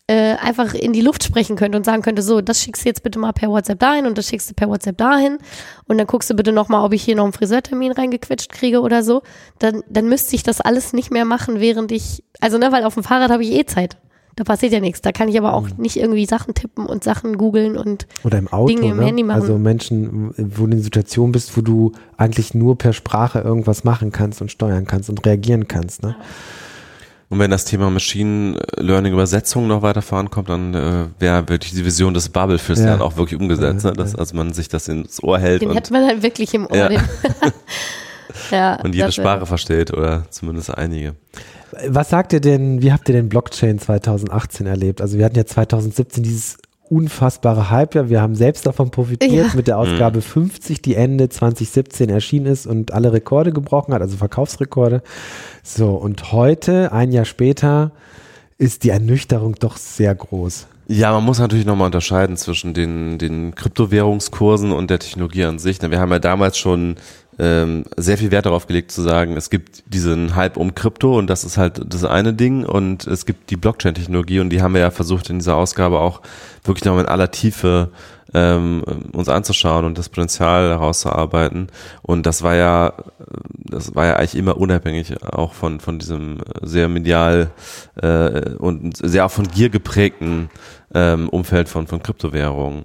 [0.09, 3.03] äh, einfach in die Luft sprechen könnte und sagen könnte, so, das schickst du jetzt
[3.03, 5.39] bitte mal per WhatsApp dahin und das schickst du per WhatsApp dahin
[5.87, 9.03] und dann guckst du bitte nochmal, ob ich hier noch einen Friseurtermin reingequetscht kriege oder
[9.03, 9.23] so,
[9.59, 12.95] dann, dann müsste ich das alles nicht mehr machen, während ich, also ne, weil auf
[12.95, 13.97] dem Fahrrad habe ich eh Zeit.
[14.43, 15.01] Da passiert ja nichts.
[15.01, 18.49] Da kann ich aber auch nicht irgendwie Sachen tippen und Sachen googeln und Oder im
[18.49, 19.05] Auto, Dinge im ne?
[19.07, 19.41] Handy machen.
[19.41, 23.85] also Menschen, wo du in einer Situation bist, wo du eigentlich nur per Sprache irgendwas
[23.85, 26.03] machen kannst und steuern kannst und reagieren kannst.
[26.03, 26.17] Ne?
[27.29, 31.85] Und wenn das Thema Machine Learning Übersetzung noch weiter vorankommt, dann äh, wäre wirklich die
[31.85, 32.87] Vision des Babelfischs Ja.
[32.87, 33.97] dann auch wirklich umgesetzt, Ja, ne?
[33.97, 36.67] dass also man sich das ins Ohr hält den und, hätte man dann wirklich im
[36.67, 36.91] Ohr.
[36.91, 36.91] Ja.
[38.51, 41.15] Ja, und jede Sprache versteht oder zumindest einige.
[41.89, 45.01] Was sagt ihr denn, wie habt ihr denn Blockchain 2018 erlebt?
[45.01, 46.59] Also wir hatten ja 2017 dieses
[46.91, 49.55] unfassbare Hype, ja, wir haben selbst davon profitiert Ja.
[49.55, 54.19] mit der Ausgabe 50, die Ende 2017 erschienen ist und alle Rekorde gebrochen hat, also
[54.19, 55.03] Verkaufsrekorde.
[55.63, 57.93] So, und heute, ein Jahr später,
[58.59, 60.67] ist die Ernüchterung doch sehr groß.
[60.89, 65.81] Ja, man muss natürlich nochmal unterscheiden zwischen den, den Kryptowährungskursen und der Technologie an sich.
[65.81, 66.97] Wir haben ja damals schon
[67.39, 71.29] ähm, sehr viel Wert darauf gelegt zu sagen, es gibt diesen Hype um Krypto und
[71.29, 74.83] das ist halt das eine Ding und es gibt die Blockchain-Technologie und die haben wir
[74.83, 76.21] ja versucht in dieser Ausgabe auch
[76.65, 77.91] wirklich nochmal in aller Tiefe
[78.35, 81.69] ähm, uns anzuschauen und das Potenzial herauszuarbeiten.
[82.03, 82.95] Und das war ja,
[83.57, 87.51] das war ja eigentlich immer unabhängig auch von, von diesem sehr medial
[87.97, 90.51] äh, und sehr auch von Gier geprägten
[90.95, 92.85] ähm, Umfeld von, von Kryptowährungen.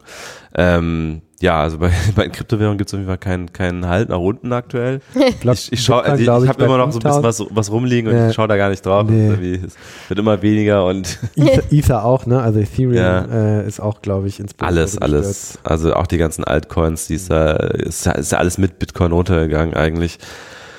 [0.56, 4.10] Ähm, ja, also bei, bei den Kryptowährungen gibt es auf jeden Fall keinen, keinen Halt
[4.10, 5.02] nach unten aktuell.
[5.44, 8.10] ich ich, schau, also ich, ich habe immer noch so ein bisschen was, was rumliegen
[8.12, 8.30] und ja.
[8.30, 9.08] ich schaue da gar nicht drauf.
[9.08, 9.62] Nee.
[9.66, 9.76] Es
[10.08, 12.42] wird immer weniger und Ether, Ether auch, ne?
[12.42, 13.26] Also Ethereum ja.
[13.26, 15.60] äh, ist auch, glaube ich, ins Alles, alles.
[15.64, 20.18] Also auch die ganzen Altcoins, die ist, da, ist, ist alles mit Bitcoin runtergegangen eigentlich.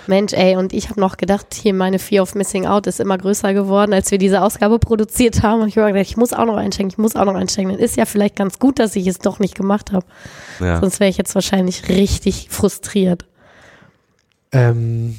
[0.09, 3.19] Mensch, ey, und ich habe noch gedacht, hier meine Fear of Missing Out ist immer
[3.19, 5.63] größer geworden, als wir diese Ausgabe produziert haben.
[5.63, 7.73] Und ich habe gedacht, ich muss auch noch einsteigen, ich muss auch noch einsteigen.
[7.73, 10.07] Dann ist ja vielleicht ganz gut, dass ich es doch nicht gemacht habe.
[10.61, 10.81] Ja.
[10.81, 13.27] Sonst wäre ich jetzt wahrscheinlich richtig frustriert.
[14.53, 15.19] Ähm,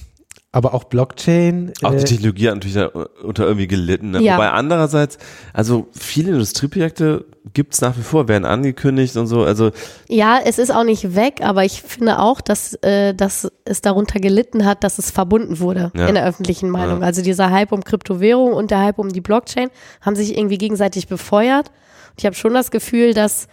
[0.51, 1.73] aber auch Blockchain.
[1.83, 2.87] Auch die äh, Technologie hat natürlich
[3.23, 4.11] unter irgendwie gelitten.
[4.11, 4.21] Ne?
[4.21, 4.33] Ja.
[4.33, 5.19] Wobei andererseits,
[5.53, 9.43] also viele Industrieprojekte gibt es nach wie vor, werden angekündigt und so.
[9.43, 9.71] Also
[10.07, 14.19] ja, es ist auch nicht weg, aber ich finde auch, dass, äh, dass es darunter
[14.19, 16.07] gelitten hat, dass es verbunden wurde ja.
[16.07, 17.01] in der öffentlichen Meinung.
[17.01, 17.05] Ja.
[17.05, 19.69] Also dieser Hype um Kryptowährung und der Hype um die Blockchain
[20.01, 21.67] haben sich irgendwie gegenseitig befeuert.
[21.67, 23.47] Und ich habe schon das Gefühl, dass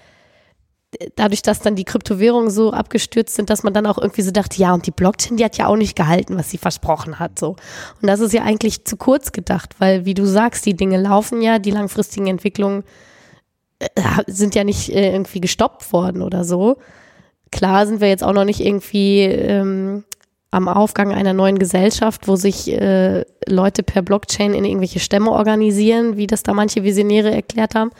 [1.17, 4.61] dadurch, dass dann die Kryptowährungen so abgestürzt sind, dass man dann auch irgendwie so dachte,
[4.61, 7.57] ja, und die Blockchain, die hat ja auch nicht gehalten, was sie versprochen hat, so.
[8.01, 11.41] Und das ist ja eigentlich zu kurz gedacht, weil, wie du sagst, die Dinge laufen
[11.43, 12.85] ja, die langfristigen Entwicklungen
[13.79, 13.89] äh,
[14.27, 16.77] sind ja nicht äh, irgendwie gestoppt worden oder so.
[17.53, 20.05] Klar sind wir jetzt auch noch nicht irgendwie ähm,
[20.51, 26.17] am Aufgang einer neuen Gesellschaft, wo sich äh, Leute per Blockchain in irgendwelche Stämme organisieren,
[26.17, 27.91] wie das da manche Visionäre erklärt haben.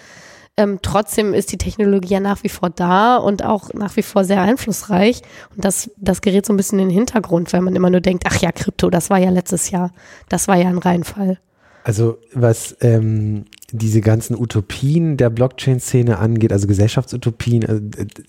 [0.59, 4.25] Ähm, trotzdem ist die Technologie ja nach wie vor da und auch nach wie vor
[4.25, 5.21] sehr einflussreich.
[5.55, 8.25] Und das, das gerät so ein bisschen in den Hintergrund, weil man immer nur denkt,
[8.27, 9.93] ach ja, Krypto, das war ja letztes Jahr.
[10.31, 11.39] Das war ja ein Reinfall.
[11.85, 17.81] Also was ähm, diese ganzen Utopien der Blockchain-Szene angeht, also Gesellschaftsutopien, also,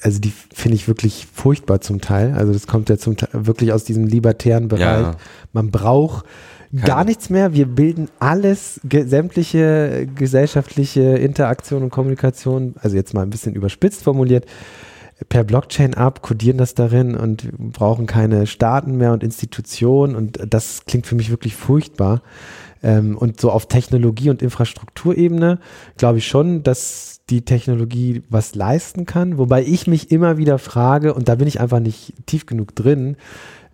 [0.02, 2.34] also die finde ich wirklich furchtbar zum Teil.
[2.34, 5.08] Also das kommt ja zum Teil wirklich aus diesem libertären Bereich.
[5.08, 5.16] Ja.
[5.54, 6.26] Man braucht
[6.72, 6.86] keine.
[6.86, 7.54] Gar nichts mehr.
[7.54, 14.04] Wir bilden alles, ge sämtliche gesellschaftliche Interaktion und Kommunikation, also jetzt mal ein bisschen überspitzt
[14.04, 14.46] formuliert,
[15.30, 20.86] per Blockchain ab, codieren das darin und brauchen keine Staaten mehr und Institutionen und das
[20.86, 22.22] klingt für mich wirklich furchtbar.
[22.84, 25.60] Ähm, und so auf Technologie- und Infrastrukturebene
[25.98, 31.14] glaube ich schon, dass die Technologie was leisten kann, wobei ich mich immer wieder frage,
[31.14, 33.18] und da bin ich einfach nicht tief genug drin,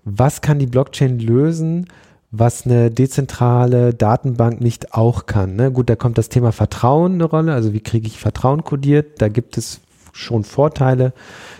[0.06, 1.88] was kann die Blockchain lösen,
[2.36, 5.56] was eine dezentrale Datenbank nicht auch kann.
[5.56, 5.72] Ne?
[5.72, 7.54] Gut, da kommt das Thema Vertrauen eine Rolle.
[7.54, 9.22] Also wie kriege ich Vertrauen kodiert?
[9.22, 9.82] Da gibt es
[10.13, 11.13] schon Vorteile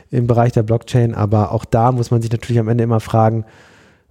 [0.09, 3.45] im Bereich der Blockchain, aber auch da muss man sich natürlich am Ende immer fragen,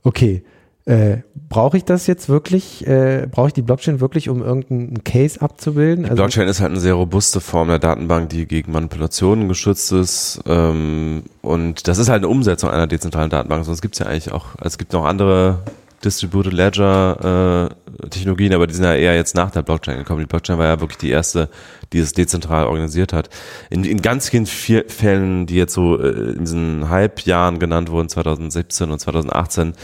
[0.04, 0.44] okay,
[0.84, 2.86] äh, brauche ich das jetzt wirklich?
[2.86, 6.04] Äh, brauche ich die Blockchain wirklich, um irgendeinen Case abzubilden?
[6.04, 9.90] Die also Blockchain ist halt eine sehr robuste Form der Datenbank, die gegen Manipulationen geschützt
[9.90, 10.40] ist.
[10.46, 13.64] Ähm, und das ist halt eine Umsetzung einer dezentralen Datenbank.
[13.64, 15.58] Sonst gibt es ja eigentlich auch, also es gibt noch andere
[16.04, 17.68] Distributed Ledger
[18.02, 20.20] äh, Technologien, aber die sind ja eher jetzt nach der Blockchain gekommen.
[20.20, 21.48] Die Blockchain war ja wirklich die erste,
[21.92, 23.28] die es dezentral organisiert hat.
[23.70, 28.90] In, in ganz vielen Fällen, die jetzt so äh, in diesen Halbjahren genannt wurden, 2017
[28.90, 29.74] und 2018,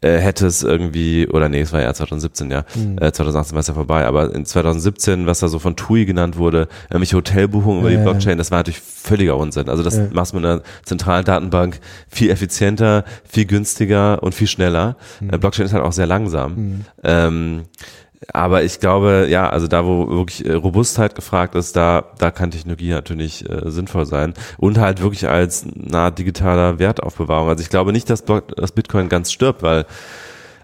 [0.00, 2.98] äh, hätte es irgendwie, oder nee, es war ja 2017, ja, mhm.
[2.98, 6.36] äh, 2018 war es ja vorbei, aber in 2017, was da so von TUI genannt
[6.36, 9.68] wurde, nämlich Hotelbuchungen über die Blockchain, das war natürlich völliger Unsinn.
[9.68, 10.06] Also das ja.
[10.12, 14.96] machst du mit einer zentralen Datenbank viel effizienter, viel günstiger und viel schneller.
[15.20, 15.30] Mhm.
[15.30, 16.54] Äh, Blockchain ist halt auch sehr langsam.
[16.54, 16.84] Mhm.
[17.02, 17.62] Ähm,
[18.32, 22.50] aber ich glaube, ja, also da, wo wirklich äh, Robustheit gefragt ist, da, da kann
[22.50, 27.48] Technologie natürlich äh, sinnvoll sein und halt wirklich als nahe digitaler Wertaufbewahrung.
[27.48, 29.86] Also ich glaube nicht, dass, Block, dass Bitcoin ganz stirbt, weil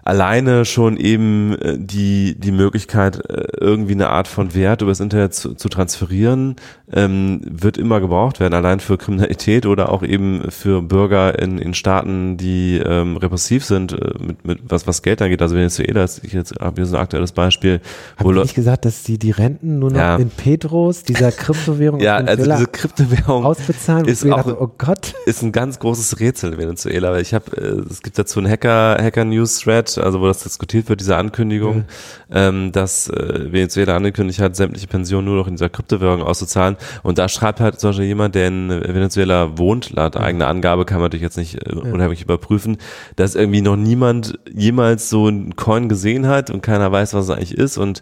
[0.05, 5.33] alleine schon eben äh, die, die Möglichkeit, äh, irgendwie eine Art von Wert übers Internet
[5.33, 6.57] zu, zu transferieren,
[6.93, 11.73] ähm, wird immer gebraucht werden, allein für Kriminalität oder auch eben für Bürger in, in
[11.73, 15.41] Staaten, die ähm, repressiv sind, äh, mit, mit was, was Geld angeht.
[15.41, 17.81] Also Venezuela ist ich jetzt habe so ein aktuelles Beispiel.
[18.17, 20.17] Haben nicht gesagt, dass die die Renten nur noch ja.
[20.17, 24.05] in Petros, dieser Kryptowährung, ja, also diese Kryptowährung ausbezahlen?
[24.05, 27.17] Ist auch, dachte, oh Gott, ist ein ganz großes Rätsel in Venezuela.
[27.19, 30.89] Ich habe, äh, es gibt dazu einen Hacker Hacker News Thread also wo das diskutiert
[30.89, 31.85] wird, diese Ankündigung,
[32.29, 32.49] ja.
[32.49, 36.77] ähm, dass äh, Venezuela angekündigt hat, sämtliche Pensionen nur noch in dieser Kryptowährung auszuzahlen.
[37.03, 40.21] Und da schreibt halt zum Beispiel jemand, der in Venezuela wohnt, laut ja.
[40.21, 42.77] eigener Angabe kann man natürlich jetzt nicht äh, unheimlich überprüfen,
[43.15, 47.31] dass irgendwie noch niemand jemals so einen Coin gesehen hat und keiner weiß, was es
[47.31, 47.77] eigentlich ist.
[47.77, 48.01] Und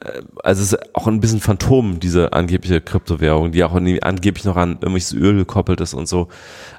[0.00, 4.56] äh, also es ist auch ein bisschen Phantom, diese angebliche Kryptowährung, die auch angeblich noch
[4.56, 6.28] an irgendwelches Öl gekoppelt ist und so.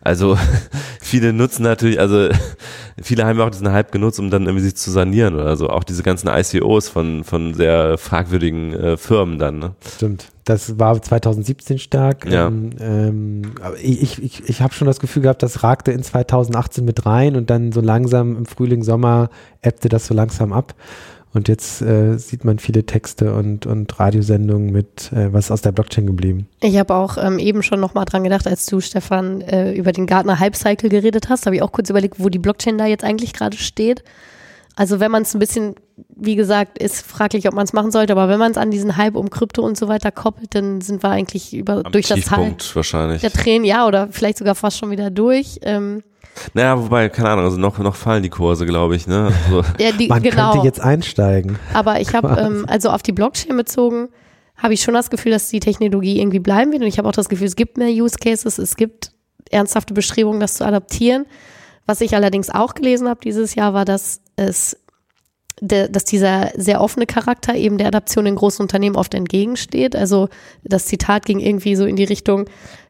[0.02, 0.38] Also
[1.02, 2.30] viele nutzen natürlich, also
[3.02, 5.70] viele haben auch diesen Hype genutzt, um dann irgendwie sich zu sanieren oder so.
[5.70, 9.60] Auch diese ganzen ICOs von, von sehr fragwürdigen äh, Firmen dann.
[9.60, 9.76] Ne?
[9.96, 10.28] Stimmt.
[10.46, 12.26] Das war 2017 stark.
[12.26, 12.48] Ja.
[12.48, 16.86] Ähm, ähm, aber ich ich, ich habe schon das Gefühl gehabt, das ragte in 2018
[16.86, 19.30] mit rein und dann so langsam im Frühling, Sommer
[19.62, 20.74] ebbte das so langsam ab.
[21.34, 25.62] Und jetzt äh, sieht man viele Texte und, und Radiosendungen mit, äh, was ist aus
[25.62, 26.48] der Blockchain geblieben.
[26.62, 30.08] Ich habe auch ähm, eben schon nochmal dran gedacht, als du, Stefan, äh, über den
[30.08, 33.04] Gartner Hype Cycle geredet hast, habe ich auch kurz überlegt, wo die Blockchain da jetzt
[33.04, 34.04] eigentlich gerade steht.
[34.78, 35.74] Also wenn man es ein bisschen,
[36.16, 38.96] wie gesagt, ist fraglich, ob man es machen sollte, aber wenn man es an diesen
[38.96, 42.20] Hype um Krypto und so weiter koppelt, dann sind wir eigentlich über Am durch das
[42.20, 43.22] Teil Tiefpunkt wahrscheinlich.
[43.22, 45.60] der Tränen, ja, oder vielleicht sogar fast schon wieder durch.
[45.64, 46.04] Ähm,
[46.54, 49.34] Naja, wobei, keine Ahnung, also noch, noch fallen die Kurse, glaube ich, ne?
[49.46, 50.52] Also, ja, die, Man genau.
[50.52, 51.58] könnte jetzt einsteigen.
[51.74, 54.10] Aber ich habe, ähm, also auf die Blockchain bezogen,
[54.58, 56.84] habe ich schon das Gefühl, dass die Technologie irgendwie bleiben wird.
[56.84, 59.12] Und ich habe auch das Gefühl, es gibt mehr Use Cases, es gibt
[59.50, 61.26] ernsthafte Bestrebungen, das zu adaptieren.
[61.88, 64.78] Was ich allerdings auch gelesen habe dieses Jahr, war, dass es
[65.60, 69.96] der, dass dieser sehr offene Charakter eben der Adaption in großen Unternehmen oft entgegensteht.
[69.96, 70.30] Also
[70.64, 72.46] das Zitat ging irgendwie so in die Richtung,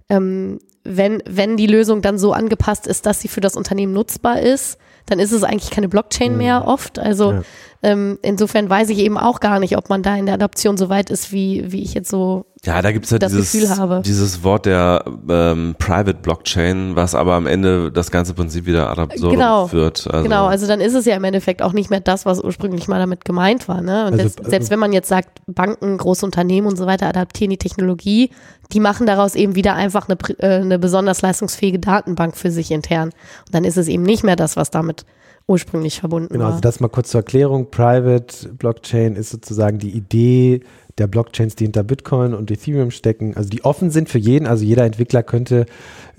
[0.10, 4.42] ähm, wenn, wenn die Lösung dann so angepasst ist, dass sie für das Unternehmen nutzbar
[4.42, 7.00] ist, dann ist es eigentlich keine Blockchain mehr oft.
[7.00, 7.44] Also Ja.
[7.84, 10.90] Ähm, insofern weiß ich eben auch gar nicht, ob man da in der Adaption so
[10.90, 12.46] weit ist, wie, wie ich jetzt so.
[12.66, 14.02] ja, da gibt's ja Das dieses, Gefühl habe.
[14.04, 19.00] dieses Wort der ähm, Private Blockchain, was aber am Ende das ganze Prinzip wieder ad
[19.02, 19.68] absurdum Genau.
[19.68, 20.08] führt.
[20.12, 22.88] Also, Genau, also dann ist es ja im Endeffekt auch nicht mehr das, was ursprünglich
[22.88, 23.82] mal damit gemeint war.
[23.82, 24.08] Ne?
[24.08, 27.52] Und Also, selbst, selbst wenn man jetzt sagt, Banken, große Unternehmen und so weiter adaptieren
[27.52, 28.32] die Technologie,
[28.74, 33.10] die machen daraus eben wieder einfach eine, äh, eine besonders leistungsfähige Datenbank für sich intern.
[33.46, 35.06] Und dann ist es eben nicht mehr das, was damit
[35.48, 36.52] ursprünglich verbunden Genau, war.
[36.52, 37.72] also das mal kurz zur Erklärung.
[37.72, 40.62] Private Blockchain ist sozusagen die Idee
[40.98, 44.48] der Blockchains, die hinter Bitcoin und Ethereum stecken, also die offen sind für jeden.
[44.48, 45.68] Also jeder Entwickler könnte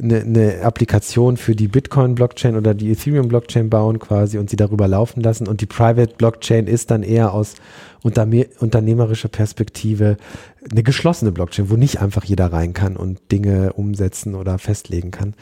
[0.00, 5.20] eine, eine Applikation für die Bitcoin-Blockchain oder die Ethereum-Blockchain bauen quasi und sie darüber laufen
[5.20, 5.48] lassen.
[5.48, 7.56] Und die Private Blockchain ist dann eher aus
[8.04, 10.16] unterme unternehmerischer Perspektive
[10.70, 15.34] eine geschlossene Blockchain, wo nicht einfach jeder rein kann und Dinge umsetzen oder festlegen kann.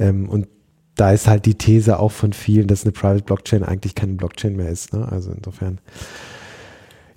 [0.00, 0.48] Ähm, und
[0.96, 4.56] da ist halt die These auch von vielen, dass eine Private Blockchain eigentlich keine Blockchain
[4.56, 4.92] mehr ist.
[4.92, 5.06] Ne?
[5.10, 5.78] Also insofern.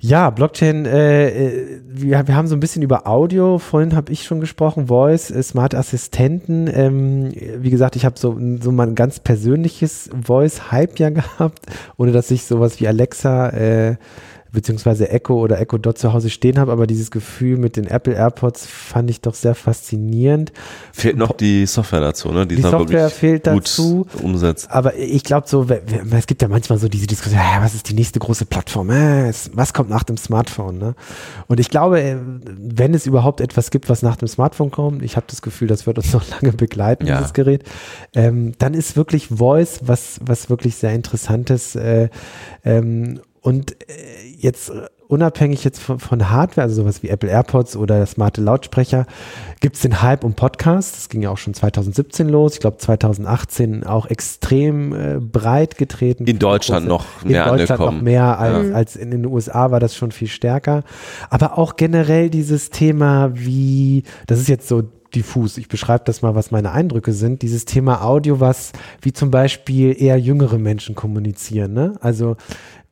[0.05, 4.25] Ja, Blockchain, äh, äh, wir, wir haben so ein bisschen über Audio, vorhin habe ich
[4.25, 6.69] schon gesprochen, Voice, äh, Smart Assistenten.
[6.73, 11.61] Ähm, wie gesagt, ich habe so, so mal ein ganz persönliches Voice-Hype ja gehabt,
[11.95, 13.95] ohne dass ich sowas wie Alexa äh,
[14.53, 18.13] beziehungsweise Echo oder Echo Dot zu Hause stehen habe, aber dieses Gefühl mit den Apple
[18.13, 20.53] AirPods fand ich doch sehr faszinierend.
[20.93, 22.45] Fehlt noch die Software dazu, ne?
[22.47, 24.05] Die dann Software fehlt dazu.
[24.21, 24.69] umsetzt.
[24.71, 25.65] Aber ich glaube so,
[26.11, 28.91] es gibt ja manchmal so diese Diskussion, was ist die nächste große Plattform?
[28.91, 30.77] Äh, was kommt nach dem Smartphone?
[30.77, 30.95] Ne?
[31.47, 32.17] Und ich glaube, äh,
[32.57, 35.87] wenn es überhaupt etwas gibt, was nach dem Smartphone kommt, ich habe das Gefühl, das
[35.87, 37.17] wird uns noch lange begleiten, Ja.
[37.17, 37.63] dieses Gerät,
[38.13, 41.75] ähm, dann ist wirklich Voice was, was wirklich sehr Interessantes.
[41.75, 42.09] Äh,
[42.63, 43.95] ähm, und äh,
[44.39, 49.05] jetzt äh, unabhängig jetzt von, von Hardware, also sowas wie Apple AirPods oder smarte Lautsprecher,
[49.59, 50.93] gibt es den Hype um Podcasts.
[50.93, 52.53] Das ging ja auch schon 2017 los.
[52.53, 56.25] Ich glaube 2018 auch extrem äh, breit getreten.
[56.25, 57.97] In Deutschland noch mehr in Deutschland angekommen.
[57.97, 60.83] noch mehr als, als in den USA war das schon viel stärker.
[61.29, 66.33] Aber auch generell dieses Thema wie, das ist jetzt so diffus, ich beschreibe das mal,
[66.33, 71.73] was meine Eindrücke sind, dieses Thema Audio, was wie zum Beispiel eher jüngere Menschen kommunizieren.
[71.73, 71.93] Ne?
[72.01, 72.35] Also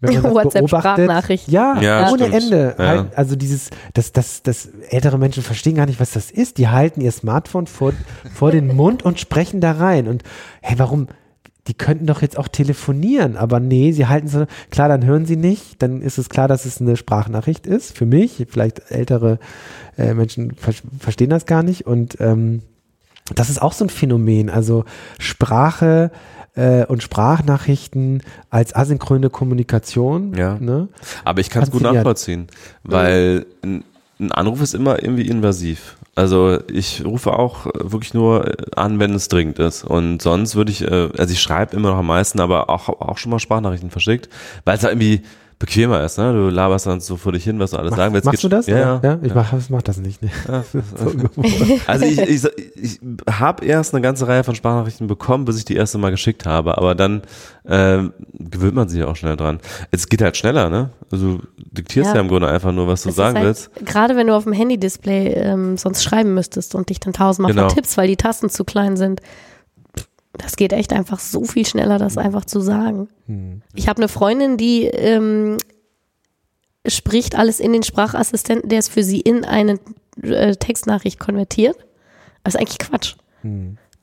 [0.02, 1.54] wenn man das beobachtet, WhatsApp-Sprachnachrichten.
[1.54, 2.44] ja, Ja, ohne stimmt.
[2.44, 2.76] Ende.
[2.78, 2.88] Ja.
[2.88, 6.58] Halt, also dieses, dass das, das ältere Menschen verstehen gar nicht, was das ist.
[6.58, 7.94] Die halten ihr Smartphone vor,
[8.34, 10.08] vor den Mund und sprechen da rein.
[10.08, 10.24] Und
[10.62, 11.08] hey, warum?
[11.68, 15.36] Die könnten doch jetzt auch telefonieren, aber nee, sie halten so, klar, dann hören sie
[15.36, 19.38] nicht, dann ist es klar, dass es eine Sprachnachricht ist, für mich, vielleicht ältere
[19.96, 22.64] äh, Menschen ver verstehen das gar nicht und ähm,
[23.36, 24.86] das ist auch so ein Phänomen, also
[25.20, 26.12] Sprache
[26.56, 30.58] äh, und Sprachnachrichten als asynchrone Kommunikation, Ja.
[30.60, 30.90] ne?
[31.24, 32.48] Aber ich kann es gut nachvollziehen,
[32.84, 33.84] weil ein,
[34.20, 35.98] ein Anruf ist immer irgendwie invasiv.
[36.14, 39.86] Also ich rufe auch äh, wirklich nur an, wenn es dringend ist.
[39.86, 43.18] Und sonst würde ich, äh, also ich schreibe immer noch am meisten, aber auch, auch
[43.18, 44.28] schon mal Sprachnachrichten verschickt,
[44.66, 45.22] weil es da irgendwie
[45.62, 46.18] bequemer ist.
[46.18, 46.34] Ne?
[46.34, 48.26] Du laberst dann so vor dich hin, was du alles sagen willst.
[48.26, 48.68] Machst du das?
[48.68, 49.20] Ja, ja.
[49.22, 50.22] ich mach, ich mach das nicht.
[50.22, 50.30] Ne?
[51.88, 52.46] Also ich, ich,
[52.76, 56.46] ich habe erst eine ganze Reihe von Sprachnachrichten bekommen, bis ich die erste Mal geschickt
[56.46, 57.22] habe, aber dann
[57.68, 59.60] ähm, gewöhnt man sich ja auch schnell dran.
[59.92, 60.90] Es geht halt schneller, ne?
[61.12, 62.22] Also du diktierst ja, Ja.
[62.22, 63.70] im Grunde einfach nur, was du Es sagen halt, willst.
[63.86, 67.68] Gerade wenn du auf dem Handy-Display ähm, sonst schreiben müsstest und dich dann tausendmal Genau.
[67.68, 69.22] vertippst, weil die Tasten zu klein sind.
[70.34, 73.10] Das geht echt einfach so viel schneller, das einfach zu sagen.
[73.76, 75.58] Ich habe eine Freundin, die ähm,
[76.88, 79.80] spricht alles in den Sprachassistenten, der es für sie in eine
[80.22, 81.76] äh, Textnachricht konvertiert.
[82.44, 83.16] Das ist eigentlich Quatsch.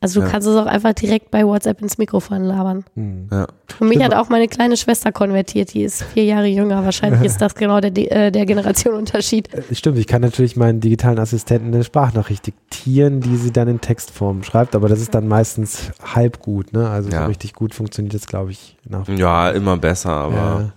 [0.00, 0.30] Also du Ja.
[0.32, 2.84] kannst es auch einfach direkt bei WhatsApp ins Mikrofon labern.
[2.96, 3.46] Ja.
[3.80, 4.04] Und mich Stimmt.
[4.04, 6.84] hat auch meine kleine Schwester konvertiert, die ist vier Jahre jünger.
[6.84, 9.52] Wahrscheinlich ist das genau der, äh, der Generationenunterschied.
[9.52, 13.80] Äh, Stimmt, ich kann natürlich meinen digitalen Assistenten eine Sprachnachricht diktieren, die sie dann in
[13.80, 16.88] Textform schreibt, aber das ist dann meistens halb gut, ne?
[16.88, 17.22] Also Ja.
[17.22, 20.72] so richtig gut funktioniert das, glaube ich, nach ja, immer besser, aber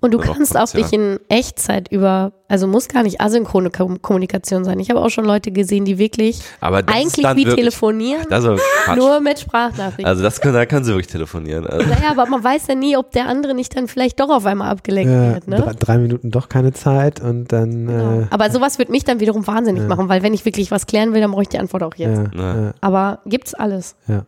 [0.00, 4.64] Und du kannst auch dich in Echtzeit über, also muss gar nicht asynchrone Kom Kommunikation
[4.64, 4.80] sein.
[4.80, 8.96] Ich habe auch schon Leute gesehen, die wirklich eigentlich wie wirklich, telefonieren, Quatsch.
[8.96, 10.06] nur mit Sprachnachrichten.
[10.06, 11.66] Also das können, da können sie wirklich telefonieren.
[11.66, 14.46] Also, naja, aber man weiß ja nie, ob der andere nicht dann vielleicht doch auf
[14.46, 15.48] einmal abgelenkt Ja, wird.
[15.48, 15.74] Ne?
[15.78, 18.20] drei, Minuten doch keine Zeit und dann Genau.
[18.20, 19.88] äh, Aber sowas wird mich dann wiederum wahnsinnig Ja.
[19.88, 22.20] machen, weil wenn ich wirklich was klären will, dann brauche ich die Antwort auch jetzt.
[22.34, 22.72] ja.
[22.80, 23.94] Aber gibt's alles.
[24.06, 24.24] Ja,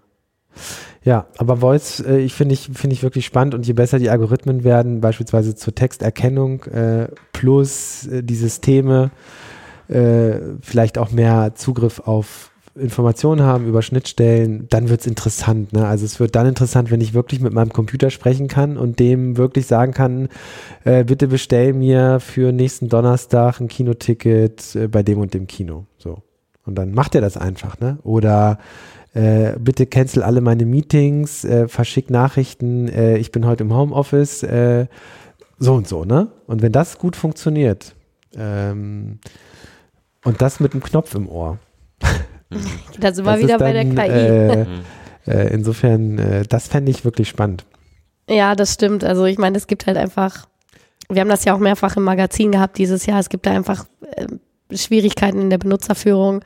[1.38, 4.64] aber Voice äh, ich finde ich, finde ich wirklich spannend und je besser die Algorithmen
[4.64, 9.10] werden, beispielsweise zur Texterkennung äh, plus äh, die Systeme
[9.88, 15.72] äh, vielleicht auch mehr Zugriff auf Informationen haben über Schnittstellen, dann wird's interessant.
[15.72, 15.86] Ne?
[15.86, 19.36] Also es wird dann interessant, wenn ich wirklich mit meinem Computer sprechen kann und dem
[19.36, 20.28] wirklich sagen kann,
[20.84, 25.86] äh, bitte bestell mir für nächsten Donnerstag ein Kinoticket äh, bei dem und dem Kino.
[25.98, 26.22] So.
[26.64, 27.98] Und dann macht er das einfach, ne?
[28.04, 28.58] Oder
[29.14, 34.42] äh, bitte cancel alle meine Meetings, äh, verschick Nachrichten, äh, ich bin heute im Homeoffice,
[34.42, 34.86] äh,
[35.58, 36.28] so und so, ne?
[36.46, 37.94] Und wenn das gut funktioniert,
[38.36, 39.18] ähm,
[40.24, 41.58] und das mit einem Knopf im Ohr.
[42.98, 44.10] Da sind wir wieder bei der KI.
[44.10, 44.80] Äh, Mhm.
[45.26, 47.64] äh, insofern, äh, das fände ich wirklich spannend.
[48.28, 49.04] Ja, das stimmt.
[49.04, 50.46] Also ich meine, es gibt halt einfach,
[51.08, 53.86] wir haben das ja auch mehrfach im Magazin gehabt dieses Jahr, es gibt da einfach
[54.16, 54.26] äh,
[54.76, 56.42] Schwierigkeiten in der Benutzerführung.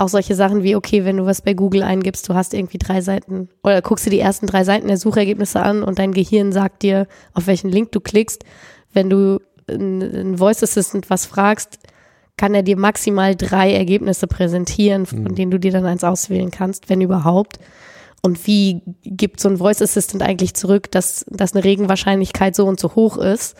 [0.00, 3.02] Auch solche Sachen wie, okay, wenn du was bei Google eingibst, du hast irgendwie drei
[3.02, 6.82] Seiten oder guckst dir die ersten drei Seiten der Suchergebnisse an und dein Gehirn sagt
[6.82, 8.44] dir, auf welchen Link du klickst.
[8.94, 11.78] Wenn du einen Voice Assistant was fragst,
[12.38, 15.34] kann er dir maximal drei Ergebnisse präsentieren, von Mhm.
[15.34, 17.58] denen du dir dann eins auswählen kannst, wenn überhaupt.
[18.22, 22.80] Und wie gibt so ein Voice Assistant eigentlich zurück, dass, dass eine Regenwahrscheinlichkeit so und
[22.80, 23.54] so hoch ist?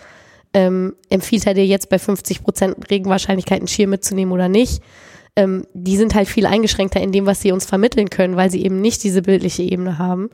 [0.54, 4.82] Ähm, empfiehlt er dir jetzt bei 50 Prozent Regenwahrscheinlichkeit einen Schirm mitzunehmen oder nicht?
[5.36, 8.64] Ähm, die sind halt viel eingeschränkter in dem, was sie uns vermitteln können, weil sie
[8.64, 10.30] eben nicht diese bildliche Ebene haben.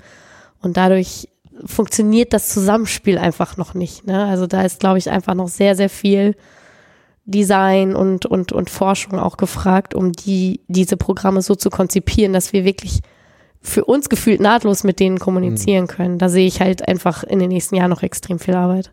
[0.61, 1.29] Und dadurch
[1.65, 4.07] funktioniert das Zusammenspiel einfach noch nicht.
[4.07, 4.27] Ne?
[4.27, 6.35] Also da ist, glaube ich, einfach noch sehr, sehr viel
[7.25, 12.53] Design und, und, und Forschung auch gefragt, um die, diese Programme so zu konzipieren, dass
[12.53, 13.01] wir wirklich
[13.61, 16.19] für uns gefühlt nahtlos mit denen kommunizieren können.
[16.19, 18.93] Da sehe ich halt einfach in den nächsten Jahren noch extrem viel Arbeit.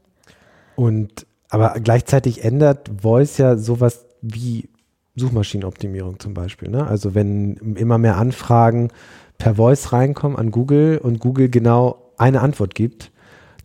[0.75, 4.67] Und aber gleichzeitig ändert Voice ja sowas wie
[5.15, 6.69] Suchmaschinenoptimierung zum Beispiel.
[6.69, 6.85] Ne?
[6.87, 8.89] Also wenn immer mehr Anfragen
[9.37, 13.11] per Voice reinkommen an Google und Google genau eine Antwort gibt,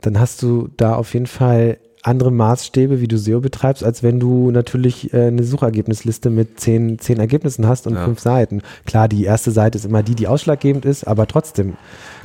[0.01, 4.21] dann hast du da auf jeden Fall andere Maßstäbe, wie du SEO betreibst, als wenn
[4.21, 8.05] du natürlich äh, eine Suchergebnisliste mit zehn, zehn Ergebnissen hast und Ja.
[8.05, 8.63] fünf Seiten.
[8.87, 11.75] Klar, die erste Seite ist immer die, die ausschlaggebend ist, aber trotzdem.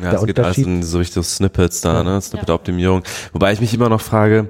[0.01, 2.03] Ja, Der es geht alles Unterschied- in so Richtung Snippets da, Ja.
[2.03, 2.21] ne?
[2.21, 3.01] Snippet-Optimierung.
[3.33, 4.47] Wobei ich mich immer noch frage,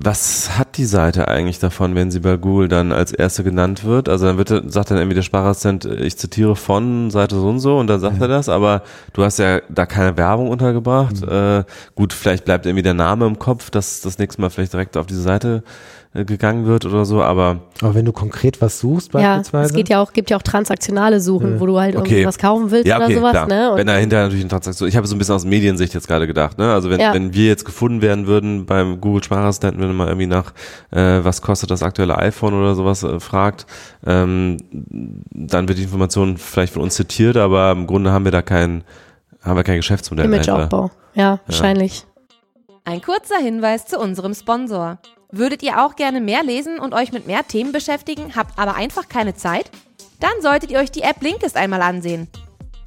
[0.00, 4.08] was hat die Seite eigentlich davon, wenn sie bei Google dann als erste genannt wird?
[4.08, 7.58] Also dann wird, sagt dann irgendwie der Sprachassistent, äh, ich zitiere von Seite so und
[7.58, 8.82] so und dann sagt er das, aber
[9.12, 11.20] du hast ja da keine Werbung untergebracht.
[11.24, 11.64] Äh,
[11.96, 15.06] gut, vielleicht bleibt irgendwie der Name im Kopf, dass das nächste Mal vielleicht direkt auf
[15.06, 15.64] diese Seite
[16.14, 19.66] gegangen wird oder so, aber Aber wenn du konkret was suchst Ja, beispielsweise.
[19.66, 21.60] es geht ja auch, gibt ja auch transaktionale Suchen, Ja.
[21.60, 22.26] wo du halt irgendwie Okay.
[22.26, 23.46] was kaufen willst ja, oder okay, sowas, klar.
[23.46, 23.70] ne?
[23.72, 26.26] Und wenn dahinter natürlich eine Transaktion, ich habe so ein bisschen aus Mediensicht jetzt gerade
[26.26, 26.72] gedacht, ne?
[26.72, 27.12] Also wenn, Ja.
[27.12, 30.52] wenn wir jetzt gefunden werden würden beim Google Sprachassistenten, wenn man mal irgendwie nach,
[30.90, 33.66] äh, was kostet das aktuelle iPhone oder sowas äh, fragt,
[34.06, 34.56] ähm,
[35.30, 38.82] dann wird die Information vielleicht von uns zitiert, aber im Grunde haben wir da kein,
[39.42, 40.24] haben wir kein Geschäftsmodell.
[40.24, 40.90] Imageaufbau.
[41.14, 42.06] Ja, wahrscheinlich.
[42.84, 44.98] Ein kurzer Hinweis zu unserem Sponsor.
[45.30, 49.10] Würdet ihr auch gerne mehr lesen und euch mit mehr Themen beschäftigen, habt aber einfach
[49.10, 49.70] keine Zeit?
[50.20, 52.28] Dann solltet ihr euch die App Blinkist einmal ansehen.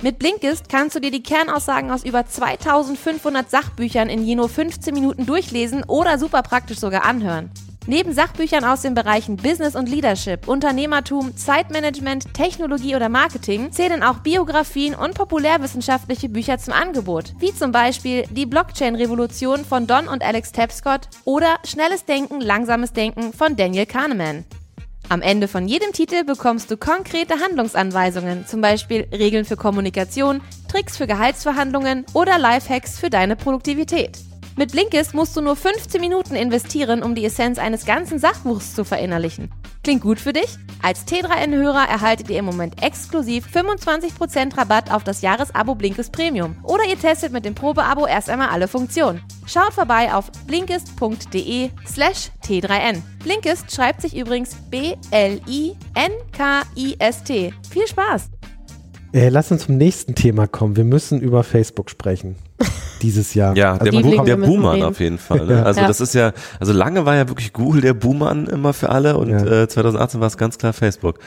[0.01, 4.91] Mit Blinkist kannst du dir die Kernaussagen aus über 2500 Sachbüchern in je nur 15
[4.91, 7.51] Minuten durchlesen oder super praktisch sogar anhören.
[7.91, 14.19] Neben Sachbüchern aus den Bereichen Business und Leadership, Unternehmertum, Zeitmanagement, Technologie oder Marketing zählen auch
[14.19, 20.53] Biografien und populärwissenschaftliche Bücher zum Angebot, wie zum Beispiel Die Blockchain-Revolution von Don und Alex
[20.53, 24.45] Tapscott oder Schnelles Denken, Langsames Denken von Daniel Kahneman.
[25.09, 30.95] Am Ende von jedem Titel bekommst du konkrete Handlungsanweisungen, zum Beispiel Regeln für Kommunikation, Tricks
[30.95, 34.30] für Gehaltsverhandlungen oder Lifehacks für deine Produktivität.
[34.57, 38.83] Mit Blinkist musst du nur 15 Minuten investieren, um die Essenz eines ganzen Sachbuchs zu
[38.83, 39.49] verinnerlichen.
[39.83, 40.57] Klingt gut für dich?
[40.83, 46.57] Als T3N-Hörer erhaltet ihr im Moment exklusiv 25% Rabatt auf das Jahresabo Blinkist Premium.
[46.63, 49.21] Oder ihr testet mit dem Probeabo erst einmal alle Funktionen.
[49.47, 53.01] Schaut vorbei auf blinkist.de slash T3N.
[53.23, 55.83] Blinkist schreibt sich übrigens B-L-I-N-K-I-S-T.
[57.71, 58.29] Viel Spaß!
[59.13, 60.75] Äh, lass uns zum nächsten Thema kommen.
[60.75, 62.35] Wir müssen über Facebook sprechen.
[63.01, 63.55] Dieses Jahr.
[63.57, 65.45] Ja, der, Die Bo der Buhmann auf jeden Fall.
[65.45, 65.65] Ne?
[65.65, 65.87] Also Ja.
[65.87, 69.29] das ist ja, also lange war ja wirklich Google der Buhmann immer für alle und
[69.29, 69.63] Ja.
[69.63, 71.19] äh, 2018 war es ganz klar Facebook.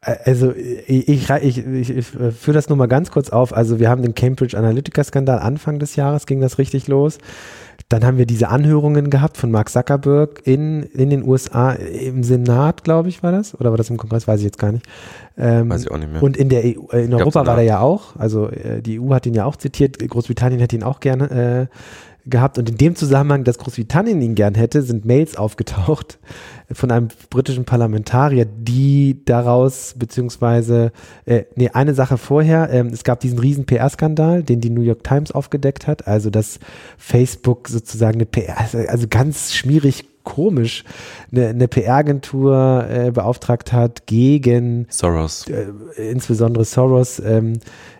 [0.00, 3.52] Also ich, ich, ich, ich, ich führe das nur mal ganz kurz auf.
[3.56, 7.18] Also wir haben den Cambridge Analytica-Skandal Anfang des Jahres, ging das richtig los.
[7.88, 12.82] Dann haben wir diese Anhörungen gehabt von Mark Zuckerberg in, in den USA, im Senat,
[12.82, 13.54] glaube ich, war das?
[13.60, 14.26] Oder war das im Kongress?
[14.26, 14.84] Weiß ich jetzt gar nicht.
[15.38, 16.20] Ähm, Weiß ich auch nicht mehr.
[16.20, 18.16] Und in der EU, äh, in Europa war der ja auch.
[18.16, 20.00] Also äh, die EU hat ihn ja auch zitiert.
[20.00, 21.76] Großbritannien hätte ihn auch gerne äh,
[22.26, 22.58] gehabt.
[22.58, 26.18] Und in dem Zusammenhang, dass Großbritannien ihn gern hätte, sind Mails aufgetaucht
[26.72, 30.92] von einem britischen Parlamentarier, die daraus, beziehungsweise,
[31.24, 35.04] äh, nee, eine Sache vorher, ähm, es gab diesen riesen PR-Skandal, den die New York
[35.04, 36.58] Times aufgedeckt hat, also dass
[36.98, 40.84] Facebook sozusagen eine PR, also, also ganz schmierig komisch,
[41.32, 45.46] eine, eine PR-Agentur äh, beauftragt hat gegen Soros.
[45.48, 45.66] äh,
[46.10, 47.54] insbesondere Soros, ähm,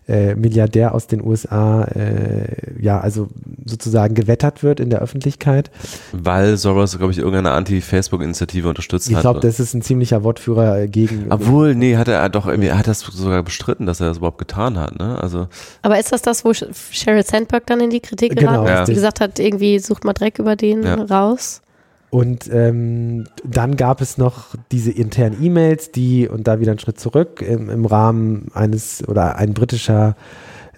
[0.08, 2.46] äh, Milliardär aus den USA, äh,
[2.80, 3.26] ja, also
[3.64, 5.70] sozusagen gewettert wird in der Öffentlichkeit.
[6.12, 9.22] Weil Soros, glaube ich, irgendeine Anti-Facebook-Initiative unterstützt Ich hat.
[9.22, 11.26] glaube, das ist ein ziemlicher Wortführer äh, gegen.
[11.30, 14.38] Obwohl, nee, hat er doch irgendwie, er hat das sogar bestritten, dass er das überhaupt
[14.38, 15.18] getan hat, ne?
[15.20, 15.48] Also,
[15.82, 18.70] Aber ist das das, wo Sh- Sheryl Sandberg dann in die Kritik Genau, geraten ist,
[18.78, 18.84] ja.
[18.84, 20.94] die gesagt hat, irgendwie sucht mal Dreck über den Ja.
[21.02, 21.62] raus?
[22.10, 27.00] Und ähm, dann gab es noch diese internen E-Mails, die, und da wieder einen Schritt
[27.00, 30.16] zurück, im, im Rahmen eines oder ein britischer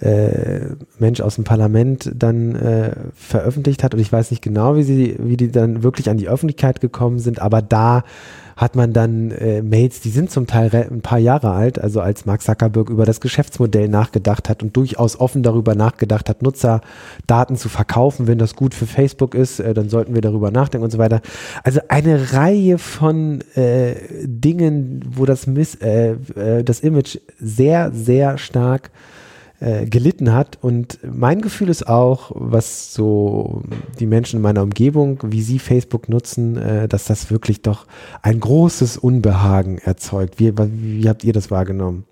[0.01, 0.61] äh,
[0.99, 3.95] Mensch aus dem Parlament dann äh, veröffentlicht hat.
[3.95, 7.19] Und ich weiß nicht genau, wie sie, wie die dann wirklich an die Öffentlichkeit gekommen
[7.19, 8.05] sind, aber da
[8.59, 12.27] hat man dann äh, Mails, die sind zum Teil ein paar Jahre alt, also als
[12.27, 17.69] Mark Zuckerberg über das Geschäftsmodell nachgedacht hat und durchaus offen darüber nachgedacht hat, Nutzerdaten zu
[17.69, 20.99] verkaufen, wenn das gut für Facebook ist, äh, dann sollten wir darüber nachdenken und so
[20.99, 21.23] weiter.
[21.63, 23.95] Also eine Reihe von äh,
[24.25, 29.18] Dingen, wo das, Miss, äh, äh, das Image sehr, sehr stark äh,
[29.61, 30.59] gelitten hat.
[30.61, 33.63] Und mein Gefühl ist auch, was so
[33.99, 37.87] die Menschen in meiner Umgebung, wie sie Facebook nutzen, äh, dass das wirklich doch
[38.23, 40.39] ein großes Unbehagen erzeugt.
[40.39, 42.05] Wie, wie, wie habt ihr das wahrgenommen?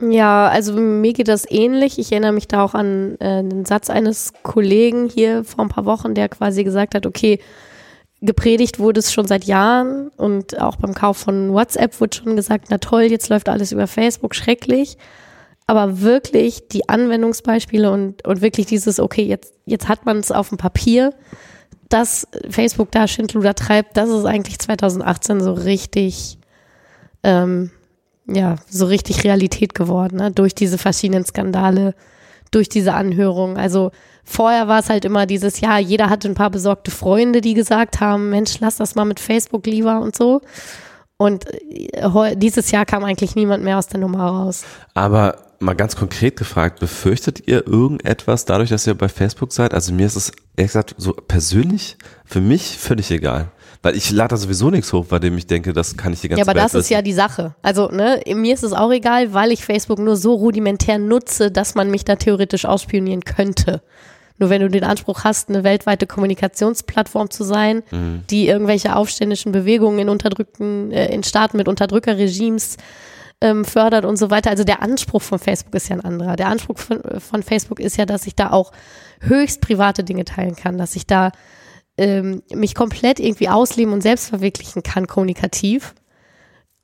[0.00, 1.98] Ja, also mir geht das ähnlich.
[1.98, 5.86] Ich erinnere mich da auch an äh, den Satz eines Kollegen hier vor ein paar
[5.86, 7.40] Wochen, der quasi gesagt hat, okay,
[8.20, 12.66] gepredigt wurde es schon seit Jahren und auch beim Kauf von WhatsApp wurde schon gesagt,
[12.70, 14.98] na toll, jetzt läuft alles über Facebook, schrecklich.
[15.68, 20.48] Aber wirklich die Anwendungsbeispiele und, und wirklich dieses, okay, jetzt, jetzt hat man es auf
[20.48, 21.12] dem Papier,
[21.90, 26.38] dass Facebook da Schindluder treibt, das ist eigentlich 2018 so richtig,
[27.22, 27.70] ähm,
[28.26, 30.30] ja, so richtig Realität geworden, ne?
[30.30, 31.94] durch diese verschiedenen Skandale,
[32.50, 33.58] durch diese Anhörung.
[33.58, 33.90] Also
[34.24, 38.00] vorher war es halt immer dieses, ja, jeder hatte ein paar besorgte Freunde, die gesagt
[38.00, 40.40] haben, Mensch, lass das mal mit Facebook lieber und so.
[41.18, 44.64] Und äh, dieses Jahr kam eigentlich niemand mehr aus der Nummer raus.
[44.94, 49.74] aber mal ganz konkret gefragt, befürchtet ihr irgendetwas dadurch, dass ihr bei Facebook seid?
[49.74, 53.50] Also mir ist es, ehrlich gesagt, so persönlich für mich völlig egal.
[53.80, 56.28] Weil ich lade da sowieso nichts hoch, bei dem ich denke, das kann ich die
[56.28, 56.92] ganze Ja, aber Welt das ist wissen.
[56.94, 57.54] ja die Sache.
[57.62, 61.76] Also, ne, mir ist es auch egal, weil ich Facebook nur so rudimentär nutze, dass
[61.76, 63.80] man mich da theoretisch ausspionieren könnte.
[64.40, 68.22] Nur wenn du den Anspruch hast, eine weltweite Kommunikationsplattform zu sein, Mhm.
[68.30, 72.76] die irgendwelche aufständischen Bewegungen in unterdrückten, äh, in Staaten mit Unterdrückerregimes
[73.40, 74.50] ähm, fördert und so weiter.
[74.50, 76.36] Also der Anspruch von Facebook ist ja ein anderer.
[76.36, 78.72] Der Anspruch von, von Facebook ist ja, dass ich da auch
[79.20, 81.32] höchst private Dinge teilen kann, dass ich da
[81.96, 85.94] ähm, mich komplett irgendwie ausleben und selbst verwirklichen kann, kommunikativ.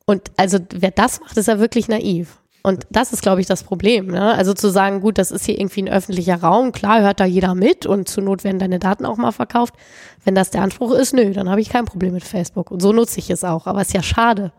[0.06, 2.38] Und also wer das macht, ist ja wirklich naiv.
[2.66, 4.06] Und das ist, glaube ich, das Problem.
[4.06, 4.34] Ne?
[4.34, 7.54] Also zu sagen, gut, das ist hier irgendwie ein öffentlicher Raum, klar hört da jeder
[7.54, 9.74] mit und zur Not werden deine Daten auch mal verkauft.
[10.24, 12.70] Wenn das der Anspruch ist, nö, dann habe ich kein Problem mit Facebook.
[12.70, 13.66] Und so nutze ich es auch.
[13.66, 14.50] Aber es ist ja schade.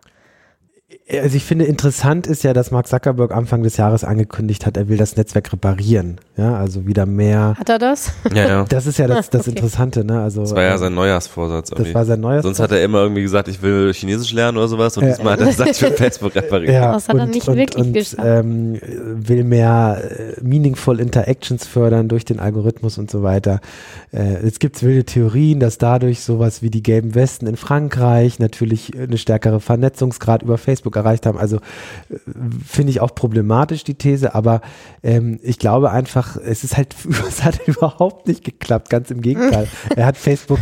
[1.11, 4.87] Also ich finde interessant ist ja, dass Mark Zuckerberg Anfang des Jahres angekündigt hat, er
[4.87, 6.17] will das Netzwerk reparieren.
[6.37, 7.55] Ja, also wieder mehr.
[7.57, 8.11] Hat er das?
[8.33, 8.65] Ja, ja.
[8.69, 9.51] Das ist ja das, das Okay.
[9.57, 10.21] Interessante, ne?
[10.21, 11.85] Also Das war ja äh, sein Neujahrsvorsatz irgendwie.
[11.85, 12.43] das war sein neues.
[12.43, 15.09] Sonst hat er immer irgendwie gesagt, ich will Chinesisch lernen oder sowas und Ja.
[15.15, 16.73] diesmal hat er gesagt, ich will Facebook reparieren.
[16.75, 18.21] ja, Das hat er nicht wirklich geschafft.
[18.23, 23.59] Ähm, will mehr äh, meaningful Interactions fördern durch den Algorithmus und so weiter.
[24.13, 28.37] Äh, jetzt gibt es wilde Theorien, dass dadurch sowas wie die gelben Westen in Frankreich
[28.37, 31.37] natürlich eine stärkere Vernetzungsgrad über Facebook erreicht haben.
[31.37, 31.57] Also
[32.09, 32.17] äh,
[32.67, 34.59] finde ich auch problematisch die These, aber
[35.03, 36.93] ähm, ich glaube einfach, es ist halt,
[37.27, 39.67] es hat überhaupt nicht geklappt, ganz im Gegenteil.
[39.95, 40.59] er hat Facebook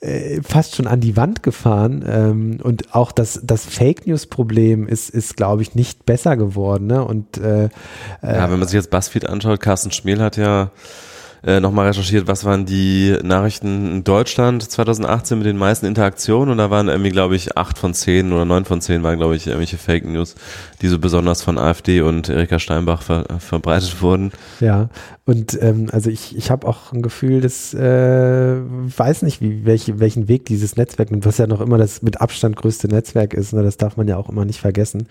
[0.00, 4.86] äh, fast schon an die Wand gefahren ähm, und auch das, das Fake News Problem
[4.86, 6.86] ist, ist glaube ich, nicht besser geworden.
[6.86, 7.04] Ne?
[7.04, 7.68] Und äh,
[8.22, 10.70] Ja, wenn man sich jetzt BuzzFeed anschaut, Carsten Schmiel hat ja
[11.46, 16.58] äh, nochmal recherchiert, was waren die Nachrichten in Deutschland 2018 mit den meisten Interaktionen und
[16.58, 19.46] da waren irgendwie, glaube ich, acht von zehn oder neun von zehn waren, glaube ich,
[19.46, 20.34] irgendwelche Fake News,
[20.80, 24.32] die so besonders von AfD und Erika Steinbach ver verbreitet wurden.
[24.60, 24.88] Ja,
[25.26, 30.00] und ähm, also ich, ich habe auch ein Gefühl, dass äh, weiß nicht, wie, welche,
[30.00, 33.52] welchen Weg dieses Netzwerk nimmt, was ja noch immer das mit Abstand größte Netzwerk ist,
[33.52, 33.62] ne?
[33.62, 35.08] das darf man ja auch immer nicht vergessen.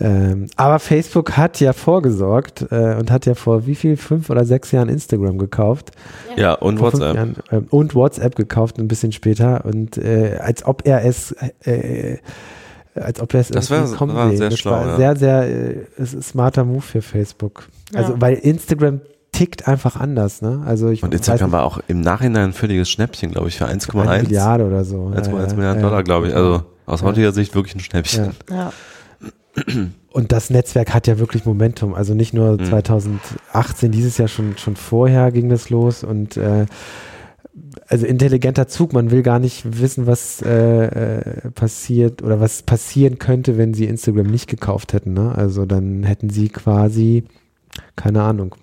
[0.00, 4.44] Ähm, aber Facebook hat ja vorgesorgt äh, und hat ja vor wie viel, fünf oder
[4.44, 5.90] sechs Jahren Instagram gekauft.
[6.36, 7.14] Ja, und Vor WhatsApp.
[7.14, 11.32] Jahren, ähm, und WhatsApp gekauft ein bisschen später und äh, als ob er es
[11.64, 12.18] äh,
[12.94, 14.38] als ob er es Das war- kommen war sehen.
[14.38, 14.96] sehr das schlau, war ja.
[14.96, 17.68] sehr sehr äh, smarter Move für Facebook.
[17.94, 18.20] Also Ja.
[18.20, 19.00] weil Instagram
[19.32, 20.62] tickt einfach anders, ne?
[20.66, 23.66] Also ich Und Instagram nicht, war auch im Nachhinein ein völliges Schnäppchen, glaube ich, für
[23.66, 25.06] 1,1 eine Milliarde oder so.
[25.14, 25.88] 1,1 Ja, ja, Milliarden ja.
[25.88, 26.34] Dollar, glaube ich.
[26.34, 27.06] Also aus Ja.
[27.06, 28.32] heutiger Sicht wirklich ein Schnäppchen.
[28.50, 28.72] Ja.
[30.10, 31.94] Und das Netzwerk hat ja wirklich Momentum.
[31.94, 32.64] Also nicht nur Mhm.
[32.64, 36.66] 2018, dieses Jahr schon, schon vorher ging das los und äh,
[37.88, 43.18] also intelligenter Zug, man will gar nicht wissen, was äh, äh, passiert oder was passieren
[43.18, 45.12] könnte, wenn sie Instagram nicht gekauft hätten.
[45.12, 45.34] Ne?
[45.34, 47.24] Also dann hätten sie quasi,
[47.96, 48.54] keine Ahnung.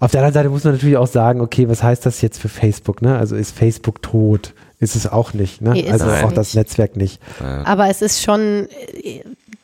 [0.00, 2.48] Auf der anderen Seite muss man natürlich auch sagen, okay, was heißt das jetzt für
[2.48, 3.00] Facebook?
[3.02, 3.16] Ne?
[3.18, 4.54] Also ist Facebook tot?
[4.78, 5.60] Ist es auch nicht.
[5.60, 5.72] Ne?
[5.72, 6.38] Nee, ist also es auch nicht.
[6.38, 7.20] das Netzwerk nicht.
[7.64, 8.66] Aber es ist schon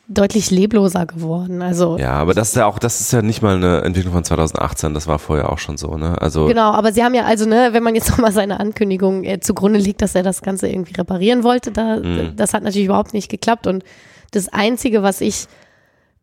[0.09, 1.61] deutlich lebloser geworden.
[1.61, 4.23] Also Ja, aber das ist ja auch, das ist ja nicht mal eine Entwicklung von
[4.23, 6.21] 2018, das war vorher auch schon so, ne?
[6.21, 9.39] Also Genau, aber sie haben ja also, ne, wenn man jetzt nochmal seine Ankündigung äh,
[9.39, 12.35] zugrunde legt, dass er das Ganze irgendwie reparieren wollte, da, Mhm.
[12.35, 13.67] das hat natürlich überhaupt nicht geklappt.
[13.67, 13.83] Und
[14.31, 15.47] das Einzige, was ich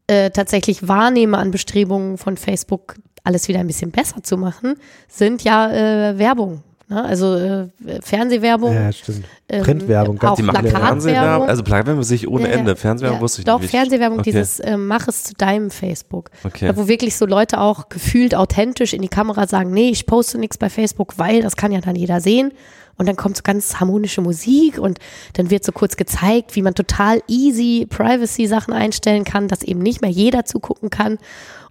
[0.07, 4.75] äh, tatsächlich wahrnehme an Bestrebungen von Facebook, alles wieder ein bisschen besser zu machen,
[5.09, 6.63] sind ja äh, Werbung.
[6.89, 7.03] Ne?
[7.05, 7.69] Also äh,
[8.03, 8.75] Fernsehwerbung.
[8.75, 9.25] Ja, stimmt.
[9.49, 10.89] ähm, Printwerbung, ganz auch die machen Plakatwerbung.
[11.01, 12.55] Fernsehwerbung, also Plakatwerbung sehe ich ohne Ja, ja.
[12.59, 12.77] Ende.
[12.77, 13.71] Fernsehwerbung Ja, wusste ich Doch, nicht.
[13.71, 14.31] Fernsehwerbung, Okay.
[14.31, 16.31] dieses äh, Mach es zu deinem Facebook.
[16.45, 16.69] Okay.
[16.69, 20.39] Da, wo wirklich so Leute auch gefühlt authentisch in die Kamera sagen, nee, ich poste
[20.39, 22.53] nichts bei Facebook, weil das kann ja dann jeder sehen.
[22.97, 25.01] Und dann kommt so ganz harmonische Musik und
[25.33, 30.01] dann wird so kurz gezeigt, wie man total easy Privacy-Sachen einstellen kann, dass eben nicht
[30.01, 31.19] mehr jeder zugucken kann.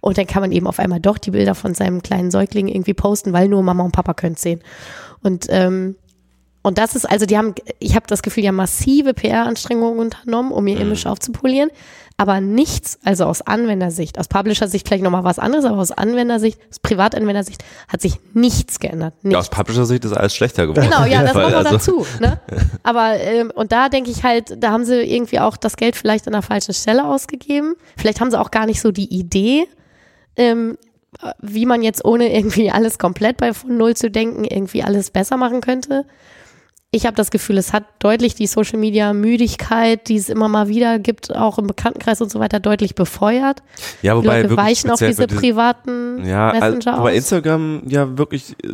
[0.02, 2.92] Und dann kann man eben auf einmal doch die Bilder von seinem kleinen Säugling irgendwie
[2.92, 4.60] posten, weil nur Mama und Papa können sehen.
[5.24, 5.96] Und ähm,
[6.66, 10.50] und das ist, also die haben, ich habe das Gefühl, die haben massive PR-Anstrengungen unternommen,
[10.50, 11.68] um ihr Image aufzupolieren,
[12.16, 16.78] aber nichts, also aus Anwendersicht, aus Publisher-Sicht vielleicht nochmal was anderes, aber aus Anwendersicht, aus
[16.78, 19.12] Privatanwendersicht hat sich nichts geändert.
[19.22, 19.40] ja, Nichts.
[19.40, 20.88] aus Publisher-Sicht ist alles schlechter geworden.
[20.88, 22.06] Genau, ja, das kommt noch Also, dazu.
[22.18, 22.40] Ne?
[22.82, 26.26] Aber ähm, und da denke ich halt, da haben sie irgendwie auch das Geld vielleicht
[26.28, 27.74] an der falschen Stelle ausgegeben.
[27.98, 29.66] Vielleicht haben sie auch gar nicht so die Idee,
[30.36, 30.93] ähm, äh,
[31.40, 35.36] wie man jetzt ohne irgendwie alles komplett bei von Null zu denken, irgendwie alles besser
[35.36, 36.04] machen könnte.
[36.94, 40.68] Ich habe das Gefühl, es hat deutlich die Social Media Müdigkeit, die es immer mal
[40.68, 43.62] wieder gibt, auch im Bekanntenkreis und so weiter, deutlich befeuert.
[44.02, 47.16] Ja, Die wobei Leute wirklich weichen auf diese privaten ja, also, Messenger wobei aus.
[47.16, 48.68] Instagram ja wirklich äh,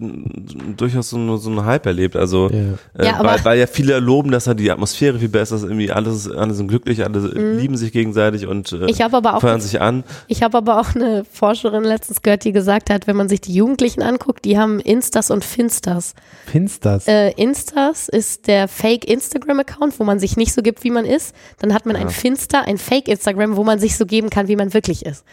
[0.76, 2.14] durchaus so, eine- so einen Hype erlebt.
[2.16, 2.58] Also Ja.
[3.02, 5.62] äh, Ja, aber- weil, weil ja viele loben, dass da die Atmosphäre viel besser ist,
[5.62, 7.20] irgendwie alles, alle sind glücklich, alle
[7.56, 8.88] lieben sich gegenseitig und äh, Mhm.
[8.88, 10.04] Ich habe aber auch feuern sich an.
[10.26, 13.54] Ich habe aber auch eine Forscherin letztens gehört, die gesagt hat, wenn man sich die
[13.54, 16.14] Jugendlichen anguckt, die haben Instas und Finsters.
[16.46, 17.06] Finsters.
[17.08, 21.34] Äh, Instas ist der Fake-Instagram-Account, wo man sich nicht so gibt, wie man ist.
[21.58, 24.74] Dann hat man ein Finster, ein Fake-Instagram, wo man sich so geben kann, wie man
[24.74, 25.24] wirklich ist.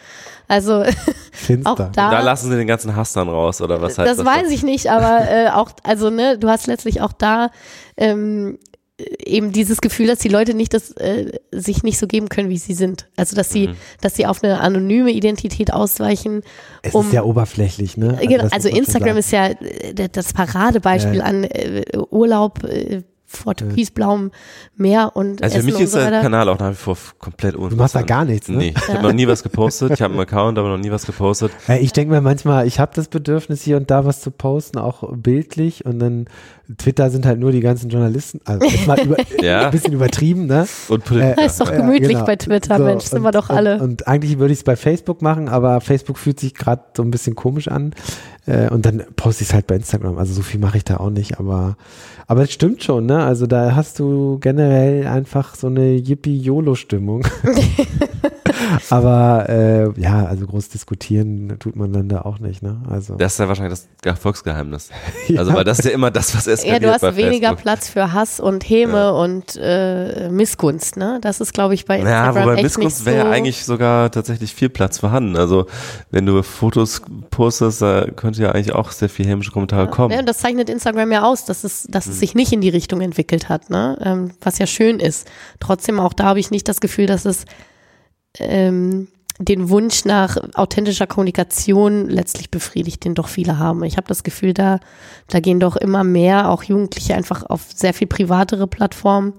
[0.48, 0.84] Also
[1.32, 1.70] Finster.
[1.70, 2.10] auch da.
[2.10, 4.26] Da lassen sie den ganzen Hass dann raus, oder was heißt das das?
[4.26, 7.50] weiß ich nicht, aber äh, auch, also ne, du hast letztlich auch da
[7.96, 8.58] ähm,
[9.24, 12.58] eben dieses Gefühl, dass die Leute nicht das, äh, sich nicht so geben können, wie
[12.58, 13.08] sie sind.
[13.16, 13.52] Also dass Mhm.
[13.54, 13.70] sie,
[14.00, 16.42] dass sie auf eine anonyme Identität ausweichen.
[16.82, 18.18] es um- ist ja oberflächlich, ne?
[18.22, 21.24] Genau, also schon Instagram ist ja äh, das Paradebeispiel Ja.
[21.24, 24.30] an äh, Urlaub äh, vor türkisblauem
[24.76, 26.22] Meer und Also für mich ist so der.
[26.22, 28.06] Kanal auch nach wie vor komplett Du machst da uninteressant.
[28.08, 28.56] gar nichts, ne?
[28.56, 29.90] Nee, ich habe noch nie was gepostet.
[29.92, 31.52] Ich habe einen Account, aber noch nie was gepostet.
[31.68, 34.78] Ja, ich denke mir manchmal, ich habe das Bedürfnis, hier und da was zu posten,
[34.78, 35.84] auch bildlich.
[35.84, 36.24] Und dann
[36.78, 38.40] Twitter sind halt nur die ganzen Journalisten.
[38.46, 39.66] Also ist mal über, Ja.
[39.66, 40.66] ein bisschen übertrieben, ne?
[40.88, 41.44] Und Politiker.
[41.44, 42.24] ist doch Ja, gemütlich genau.
[42.24, 43.74] bei Twitter, So, Mensch, sind und- wir doch alle.
[43.74, 47.02] Und, und eigentlich würde ich es bei Facebook machen, aber Facebook fühlt sich gerade so
[47.02, 47.94] ein bisschen komisch an.
[48.48, 50.18] Äh, und dann poste ich es halt bei Instagram.
[50.18, 51.76] Also so viel mache ich da auch nicht, aber
[52.26, 53.24] aber es stimmt schon, ne?
[53.24, 57.26] Also da hast du generell einfach so eine Yippie-YOLO-Stimmung.
[58.90, 62.82] aber äh, ja, also groß diskutieren tut man dann da auch nicht, ne?
[62.88, 64.90] Also Das ist ja wahrscheinlich das Erfolgsgeheimnis.
[65.28, 65.40] Ja.
[65.40, 67.62] Also, weil das ist ja immer das, was Ja, eskaliert du hast weniger Facebook.
[67.62, 71.18] Platz für Hass und Häme und äh, Missgunst, ne?
[71.20, 73.26] Das ist, glaube ich, bei Ja, Instagram wobei echt Missgunst wäre so.
[73.26, 75.36] ja eigentlich sogar tatsächlich viel Platz vorhanden.
[75.36, 75.66] Also
[76.10, 80.12] wenn du Fotos postest, da könnte ja eigentlich auch sehr viel hämische Kommentare kommen.
[80.12, 82.12] Ja, und das zeichnet Instagram ja aus, dass es, dass Mhm.
[82.12, 83.98] es sich nicht in die Richtung entwickelt hat, ne?
[84.02, 85.28] Ähm, was ja schön ist.
[85.60, 87.44] Trotzdem auch da habe ich nicht das Gefühl, dass es
[88.38, 89.08] ähm,
[89.40, 93.84] den Wunsch nach authentischer Kommunikation letztlich befriedigt, den doch viele haben.
[93.84, 94.80] Ich habe das Gefühl, da,
[95.28, 99.34] da gehen doch immer mehr, auch Jugendliche einfach auf sehr viel privatere Plattformen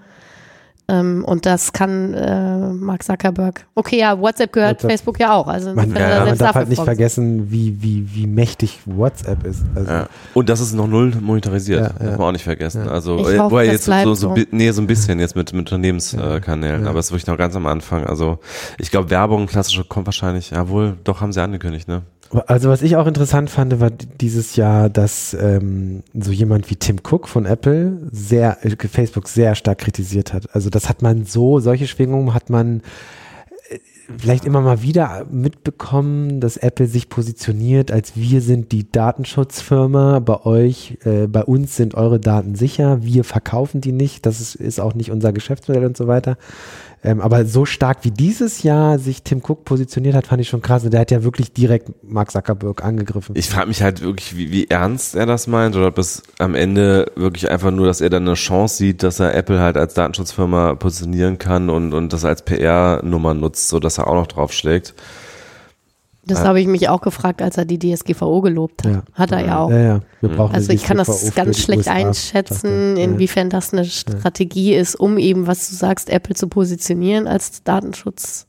[0.89, 3.65] ähm, und das kann äh, Mark Zuckerberg.
[3.75, 4.91] Okay, ja, WhatsApp gehört WhatsApp.
[4.91, 5.47] Facebook ja auch.
[5.47, 9.63] Also man, ja, man darf halt nicht vergessen, wie, wie, wie mächtig WhatsApp ist.
[9.75, 10.07] Also ja.
[10.33, 11.93] Und das ist noch null monetarisiert.
[11.99, 12.87] Ja, darf man auch nicht vergessen.
[12.89, 16.87] Also ich hoffe, jetzt so, so, so, nee, so ein bisschen jetzt mit, mit Unternehmenskanälen,
[16.87, 18.05] aber es ist wirklich noch ganz am Anfang.
[18.05, 18.39] Also
[18.77, 22.01] ich glaube, Werbung, klassische kommt wahrscheinlich, jawohl, doch haben sie angekündigt, ne?
[22.45, 26.97] Also was ich auch interessant fand, war dieses Jahr, dass ähm, so jemand wie Tim
[26.97, 30.53] Cook von Apple sehr äh, Facebook sehr stark kritisiert hat.
[30.53, 32.81] Also das hat man so, solche Schwingungen hat man
[33.69, 33.79] äh,
[34.19, 40.45] vielleicht immer mal wieder mitbekommen, dass Apple sich positioniert, als wir sind die Datenschutzfirma, bei
[40.45, 44.79] euch, äh, bei uns sind eure Daten sicher, wir verkaufen die nicht, das ist, ist
[44.79, 46.37] auch nicht unser Geschäftsmodell und so weiter.
[47.01, 50.61] Ähm, aber so stark wie dieses Jahr sich Tim Cook positioniert hat, fand ich schon
[50.61, 50.83] krass.
[50.83, 53.35] Der hat ja wirklich direkt Mark Zuckerberg angegriffen.
[53.37, 56.55] Ich frage mich halt wirklich, wie, wie ernst er das meint oder ob es am
[56.55, 59.93] Ende wirklich einfach nur, dass er dann eine Chance sieht, dass er Apple halt als
[59.93, 64.93] Datenschutzfirma positionieren kann und, und das als PR-Nummer nutzt, so dass er auch noch draufschlägt.
[66.29, 68.91] Das habe ich mich auch gefragt, als er die DSGVO gelobt hat.
[68.91, 69.03] Ja.
[69.13, 69.71] Hat er ja auch.
[69.71, 70.49] Ja, ja.
[70.51, 75.47] also ich kann das ganz schlecht USA, einschätzen, inwiefern das eine Strategie ist, um eben,
[75.47, 78.47] was du sagst, Apple zu positionieren als Datenschutz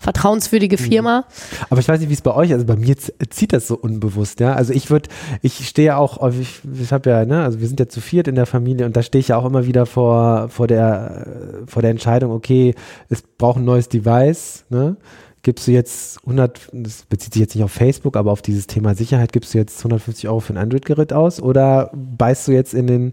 [0.00, 0.84] vertrauenswürdige mhm.
[0.84, 1.24] Firma.
[1.68, 4.40] Aber ich weiß nicht, wie es bei euch, also bei mir zieht das so unbewusst,
[4.40, 4.54] ja.
[4.54, 5.10] Also ich würde,
[5.42, 8.34] ich stehe auch, ich, ich habe ja, ne, also wir sind ja zu viert in
[8.34, 11.26] der Familie und da stehe ich ja auch immer wieder vor, vor der,
[11.66, 12.74] vor der Entscheidung, okay,
[13.10, 14.96] es braucht ein neues Device, ne?
[15.42, 18.94] Gibst du jetzt 100, das bezieht sich jetzt nicht auf Facebook, aber auf dieses Thema
[18.94, 22.86] Sicherheit, gibst du jetzt 150 Euro für ein Android-Gerät aus oder beißt du jetzt in
[22.86, 23.12] den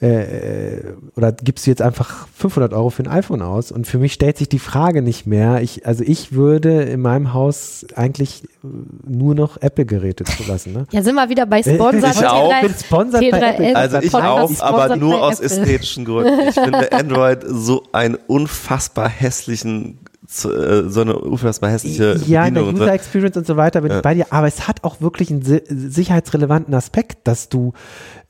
[0.00, 3.70] äh, oder gibst du jetzt einfach 500 Euro für ein iPhone aus?
[3.70, 5.60] Und für mich stellt sich die Frage nicht mehr.
[5.60, 8.44] Ich, also ich würde in meinem Haus eigentlich
[9.06, 10.72] nur noch Apple-Geräte zulassen.
[10.72, 10.86] Ne?
[10.90, 12.10] Ja, sind wir wieder bei Sponsor.
[12.10, 12.60] Ich auch.
[12.62, 13.76] bin sponsert bei Apple.
[13.76, 16.48] Also ich auch, aber nur aus ästhetischen Gründen.
[16.48, 22.64] Ich finde Android so einen unfassbar hässlichen äh, so eine unfassbar hässliche Ja, in der
[22.64, 23.96] User Experience und so weiter bin ja.
[23.96, 27.72] ich bei dir, aber es hat auch wirklich einen sicherheitsrelevanten Aspekt, dass du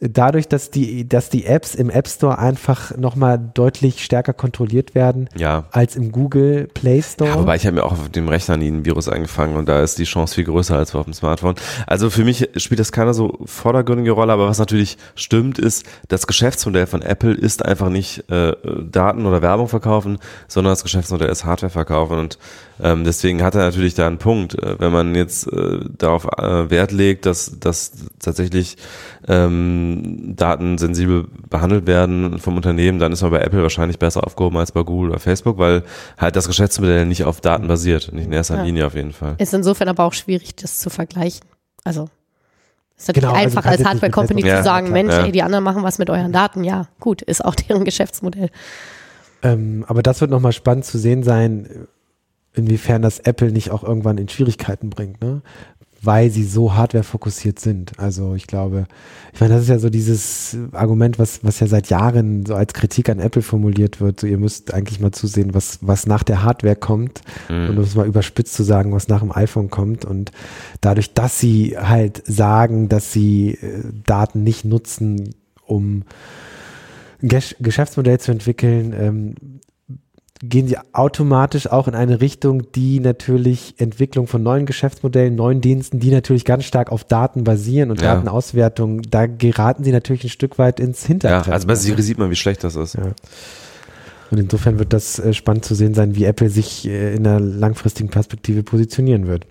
[0.01, 5.29] dadurch, dass die, dass die Apps im App Store einfach nochmal deutlich stärker kontrolliert werden
[5.37, 5.65] ja.
[5.73, 7.31] als im Google Play Store.
[7.31, 9.83] Ja, wobei ich habe mir auch auf dem Rechner nie ein Virus eingefangen und da
[9.83, 11.55] ist die Chance viel größer als auf dem Smartphone.
[11.87, 16.27] Also für mich spielt das keine so vordergründige Rolle, aber was natürlich stimmt, ist, das
[16.27, 18.55] Geschäftsmodell von Apple ist einfach nicht äh,
[18.91, 22.39] Daten oder Werbung verkaufen, sondern das Geschäftsmodell ist Hardware verkaufen und
[22.83, 24.55] ähm, deswegen hat er natürlich da einen Punkt.
[24.55, 28.77] Äh, wenn man jetzt äh, darauf äh, Wert legt, dass, dass tatsächlich
[29.29, 29.90] ähm,
[30.37, 34.73] Daten sensibel behandelt werden vom Unternehmen, dann ist man bei Apple wahrscheinlich besser aufgehoben als
[34.73, 35.83] bei Google oder Facebook, weil
[36.19, 38.63] halt das Geschäftsmodell nicht auf Daten basiert, nicht in erster ja.
[38.63, 39.35] Linie auf jeden Fall.
[39.39, 41.47] Ist insofern aber auch schwierig, das zu vergleichen.
[41.85, 42.09] Also
[42.97, 45.25] ist natürlich genau, einfach also als Hardware-Company zu sagen, ja, Mensch, ja.
[45.25, 46.65] ey, die anderen machen was mit euren Daten.
[46.65, 48.51] Ja, gut, ist auch deren Geschäftsmodell.
[49.43, 51.87] Ähm, aber das wird nochmal spannend zu sehen sein,
[52.53, 55.41] inwiefern das Apple nicht auch irgendwann in Schwierigkeiten bringt, ne?
[56.03, 57.99] Weil sie so hardware-fokussiert sind.
[57.99, 58.87] Also ich glaube,
[59.35, 62.73] ich meine, das ist ja so dieses Argument, was, was ja seit Jahren so als
[62.73, 64.21] Kritik an Apple formuliert wird.
[64.21, 67.21] So, ihr müsst eigentlich mal zusehen, was, was nach der Hardware kommt.
[67.51, 67.69] Mhm.
[67.69, 70.07] Und um es mal überspitzt zu sagen, was nach dem iPhone kommt.
[70.07, 70.33] Und
[70.81, 75.35] dadurch, dass sie halt sagen, dass sie äh, Daten nicht nutzen,
[75.67, 76.05] um
[77.23, 79.35] ein Geschäftsmodell zu entwickeln, ähm,
[80.43, 86.01] gehen sie automatisch auch in eine Richtung, die natürlich Entwicklung von neuen Geschäftsmodellen, neuen Diensten,
[86.01, 88.15] die natürlich ganz stark auf Daten basieren und ja.
[88.15, 91.51] Datenauswertung, da geraten sie natürlich ein Stück weit ins Hintertreffen.
[91.51, 92.95] Ja, also bei Siri sieht man, wie schlecht das ist.
[92.95, 93.13] Ja.
[94.31, 97.41] Und insofern wird das äh, spannend zu sehen sein, wie Apple sich äh, in einer
[97.41, 99.47] langfristigen Perspektive positionieren wird.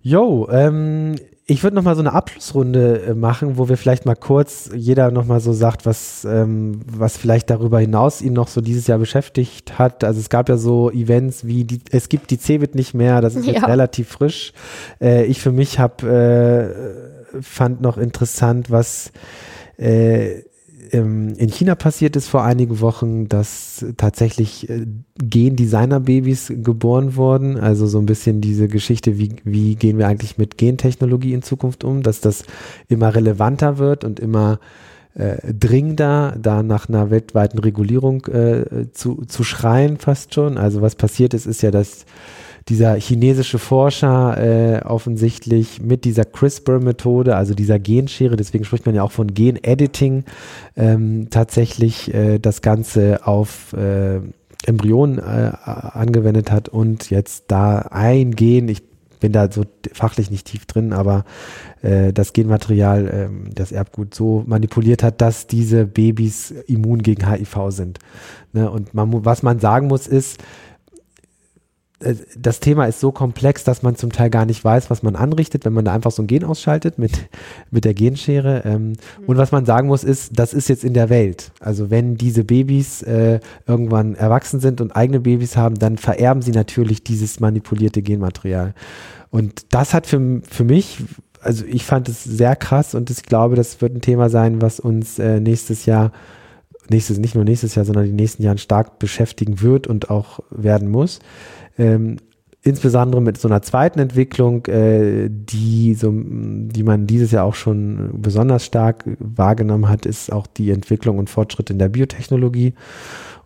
[0.00, 1.16] Jo, ähm,
[1.46, 5.10] ich würde noch mal so eine Abschlussrunde äh, machen, wo wir vielleicht mal kurz jeder
[5.10, 8.98] noch mal so sagt, was ähm, was vielleicht darüber hinaus ihn noch so dieses Jahr
[8.98, 10.04] beschäftigt hat.
[10.04, 13.34] Also es gab ja so Events wie die, es gibt die Cebit nicht mehr, das
[13.34, 13.54] ist ja.
[13.54, 14.54] jetzt relativ frisch.
[15.00, 16.72] Äh, ich für mich habe
[17.32, 19.12] äh, fand noch interessant, was
[19.76, 20.44] äh,
[21.00, 24.86] in China passiert ist vor einigen Wochen, dass tatsächlich äh,
[25.18, 27.58] Gen-Designer-Babys geboren wurden.
[27.58, 31.84] Also so ein bisschen diese Geschichte, wie, wie gehen wir eigentlich mit Gentechnologie in Zukunft
[31.84, 32.44] um, dass das
[32.88, 34.60] immer relevanter wird und immer
[35.14, 40.58] äh, dringender, da nach einer weltweiten Regulierung äh, zu, zu schreien fast schon.
[40.58, 42.04] Also was passiert ist, ist ja, dass
[42.68, 49.02] dieser chinesische Forscher äh, offensichtlich mit dieser CRISPR-Methode, also dieser Genschere, deswegen spricht man ja
[49.02, 50.24] auch von Gen-Editing,
[50.76, 54.20] ähm, tatsächlich äh, das Ganze auf äh,
[54.66, 58.82] Embryonen äh, angewendet hat und jetzt da ein Gen, ich
[59.20, 61.24] bin da so fachlich nicht tief drin, aber
[61.80, 67.70] äh, das Genmaterial, äh, das Erbgut so manipuliert hat, dass diese Babys immun gegen HIV
[67.70, 67.98] sind.
[68.52, 68.70] Ne?
[68.70, 70.42] Und man, was man sagen muss, ist,
[72.36, 75.64] das Thema ist so komplex, dass man zum Teil gar nicht weiß, was man anrichtet,
[75.64, 77.12] wenn man da einfach so ein Gen ausschaltet mit,
[77.70, 78.62] mit der Genschere.
[78.64, 78.96] Ähm, mhm.
[79.26, 81.52] Und was man sagen muss, ist, das ist jetzt in der Welt.
[81.60, 86.52] Also wenn diese Babys äh, irgendwann erwachsen sind und eigene Babys haben, dann vererben sie
[86.52, 88.74] natürlich dieses manipulierte Genmaterial.
[89.30, 90.98] Und das hat für, für mich,
[91.40, 94.78] also ich fand es sehr krass und ich glaube, das wird ein Thema sein, was
[94.80, 96.12] uns äh, nächstes Jahr
[96.90, 100.90] nächstes, nicht nur nächstes Jahr, sondern die nächsten Jahren stark beschäftigen wird und auch werden
[100.90, 101.20] muss.
[101.78, 102.18] Ähm,
[102.64, 108.10] insbesondere mit so einer zweiten Entwicklung, äh, die, so, die man dieses Jahr auch schon
[108.14, 112.72] besonders stark wahrgenommen hat, ist auch die Entwicklung und Fortschritt in der Biotechnologie.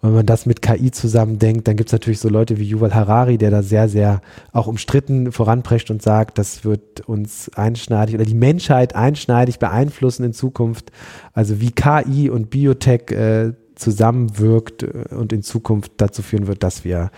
[0.00, 3.36] Wenn man das mit KI zusammendenkt, dann gibt es natürlich so Leute wie Yuval Harari,
[3.36, 4.20] der da sehr, sehr
[4.52, 10.32] auch umstritten voranprescht und sagt, das wird uns einschneidig oder die Menschheit einschneidig beeinflussen in
[10.32, 10.92] Zukunft.
[11.32, 16.84] Also wie KI und Biotech äh, zusammenwirkt äh, und in Zukunft dazu führen wird, dass
[16.84, 17.10] wir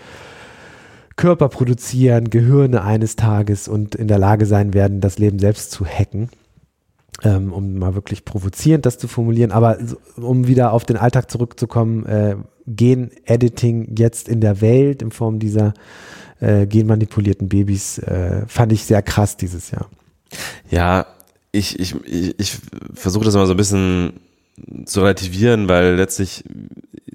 [1.21, 5.85] Körper produzieren, Gehirne eines Tages und in der Lage sein werden, das Leben selbst zu
[5.85, 6.29] hacken.
[7.23, 9.77] Ähm, um mal wirklich provozierend das zu formulieren, aber
[10.15, 15.75] um wieder auf den Alltag zurückzukommen, äh, Gen-Editing jetzt in der Welt in Form dieser
[16.39, 19.87] äh, genmanipulierten Babys äh, fand ich sehr krass dieses Jahr.
[20.71, 21.05] Ja,
[21.51, 22.57] ich, ich, ich, ich
[22.95, 24.13] versuche das mal so ein bisschen
[24.85, 26.43] zu relativieren, weil letztlich,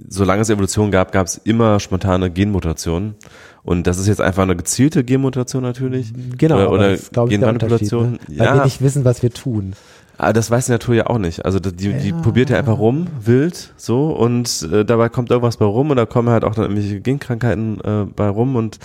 [0.09, 3.14] solange es Evolution gab, gab es immer spontane Genmutationen.
[3.62, 6.12] Und das ist jetzt einfach eine gezielte Genmutation natürlich.
[6.38, 6.57] Genau.
[6.57, 8.12] Oder, oder das, Genmanipulation.
[8.12, 8.18] Ne?
[8.28, 8.54] Weil ja.
[8.54, 9.74] wir nicht wissen, was wir tun.
[10.18, 11.44] Aber ah, das weiß die Natur ja auch nicht.
[11.44, 12.20] Also die, die ja.
[12.22, 16.07] probiert ja einfach rum, wild, so, und äh, dabei kommt irgendwas bei rum und da
[16.07, 18.78] kommen halt auch dann irgendwelche Genkrankheiten äh, bei rum und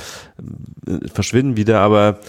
[0.88, 2.20] äh, verschwinden wieder, aber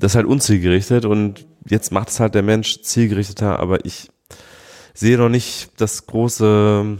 [0.00, 4.10] das ist halt unzielgerichtet und jetzt macht es halt der Mensch zielgerichteter, aber ich
[4.94, 6.98] sehe noch nicht das große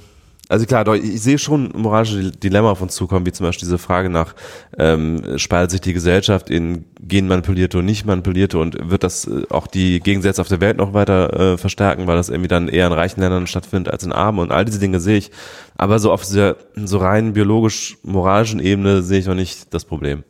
[0.50, 4.10] also klar, ich sehe schon moralische Dilemma auf uns zukommen, wie zum Beispiel diese Frage
[4.10, 4.34] nach,
[4.76, 9.68] ähm, spaltet sich die Gesellschaft in genmanipulierte und nicht manipulierte und wird das äh, auch
[9.68, 12.92] die Gegensätze auf der Welt noch weiter äh, verstärken, weil das irgendwie dann eher in
[12.92, 15.30] reichen Ländern stattfindet als in armen und all diese Dinge sehe ich.
[15.76, 20.24] Aber so auf dieser so rein biologisch-moralischen Ebene sehe ich noch nicht das Problem.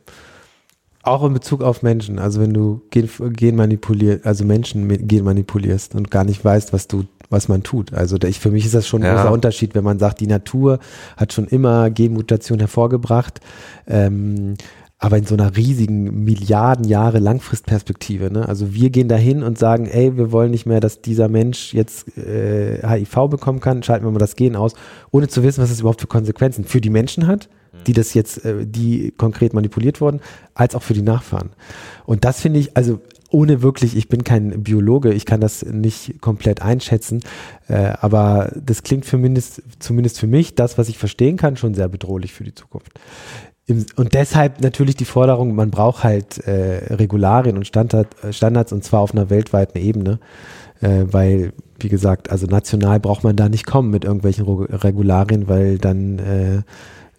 [1.01, 5.95] Auch in Bezug auf Menschen, also wenn du Gen, Gen manipulierst, also Menschen Gen manipulierst
[5.95, 7.93] und gar nicht weißt, was du was man tut.
[7.93, 9.15] Also ich, für mich ist das schon ein ja.
[9.15, 10.79] großer Unterschied, wenn man sagt, die Natur
[11.17, 13.39] hat schon immer Genmutation hervorgebracht.
[13.87, 14.55] Ähm,
[15.03, 18.31] aber in so einer riesigen Milliarden Jahre Langfristperspektive.
[18.31, 18.47] Ne?
[18.47, 22.15] Also wir gehen dahin und sagen, ey, wir wollen nicht mehr, dass dieser Mensch jetzt
[22.19, 24.75] äh, HIV bekommen kann, schalten wir mal das Gen aus,
[25.09, 27.49] ohne zu wissen, was das überhaupt für Konsequenzen für die Menschen hat,
[27.87, 30.19] die das jetzt, äh, die konkret manipuliert wurden,
[30.53, 31.49] als auch für die Nachfahren.
[32.05, 32.99] Und das finde ich, also
[33.31, 37.21] ohne wirklich, ich bin kein Biologe, ich kann das nicht komplett einschätzen,
[37.67, 41.73] äh, aber das klingt für mindest, zumindest für mich, das, was ich verstehen kann, schon
[41.73, 42.99] sehr bedrohlich für die Zukunft.
[43.67, 48.73] Im, und deshalb natürlich die Forderung, man braucht halt äh, Regularien und Standard, äh, Standards
[48.73, 50.19] und zwar auf einer weltweiten Ebene,
[50.81, 55.77] äh, weil, wie gesagt, also national braucht man da nicht kommen mit irgendwelchen Regularien, weil
[55.77, 56.61] dann äh,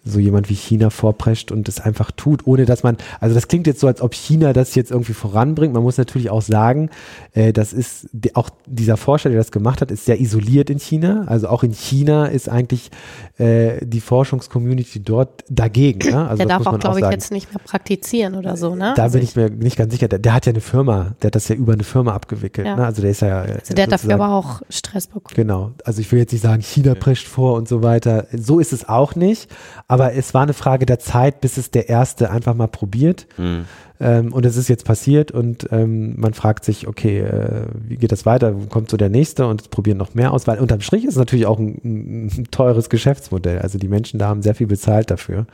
[0.05, 3.67] so jemand wie China vorprescht und es einfach tut, ohne dass man, also das klingt
[3.67, 5.73] jetzt so, als ob China das jetzt irgendwie voranbringt.
[5.73, 6.89] Man muss natürlich auch sagen,
[7.33, 10.79] äh, das ist die, auch dieser Forscher, der das gemacht hat, ist sehr isoliert in
[10.79, 11.23] China.
[11.27, 12.91] Also auch in China ist eigentlich
[13.37, 16.11] äh, die Forschungscommunity dort dagegen.
[16.11, 16.27] Ne?
[16.27, 18.93] Also der darf auch, glaube ich, jetzt nicht mehr praktizieren oder so, ne?
[18.97, 20.09] Da also bin ich mir nicht ganz sicher.
[20.09, 22.67] Der, der, hat ja eine Firma, der hat das ja über eine Firma abgewickelt.
[22.67, 22.75] Ja.
[22.75, 22.85] Ne?
[22.85, 23.41] Also der ist ja.
[23.41, 25.33] Also der hat dafür aber auch Stress bekommen.
[25.35, 25.71] Genau.
[25.85, 28.27] Also ich will jetzt nicht sagen, China prescht vor und so weiter.
[28.33, 29.49] So ist es auch nicht.
[29.87, 33.27] Aber es war eine Frage der Zeit, bis es der Erste einfach mal probiert.
[33.37, 33.65] Mhm.
[33.99, 38.11] Ähm, und es ist jetzt passiert und ähm, man fragt sich, okay, äh, wie geht
[38.11, 38.53] das weiter?
[38.69, 40.47] Kommt so der Nächste und probieren noch mehr aus?
[40.47, 43.59] Weil unterm Strich ist es natürlich auch ein, ein teures Geschäftsmodell.
[43.59, 45.45] Also die Menschen da haben sehr viel bezahlt dafür.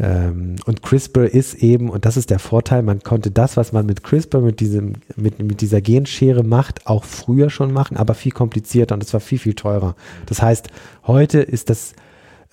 [0.00, 3.86] Ähm, und CRISPR ist eben, und das ist der Vorteil, man konnte das, was man
[3.86, 8.32] mit CRISPR, mit, diesem, mit, mit dieser Genschere macht, auch früher schon machen, aber viel
[8.32, 9.94] komplizierter und es war viel, viel teurer.
[10.26, 10.68] Das heißt,
[11.06, 11.94] heute ist das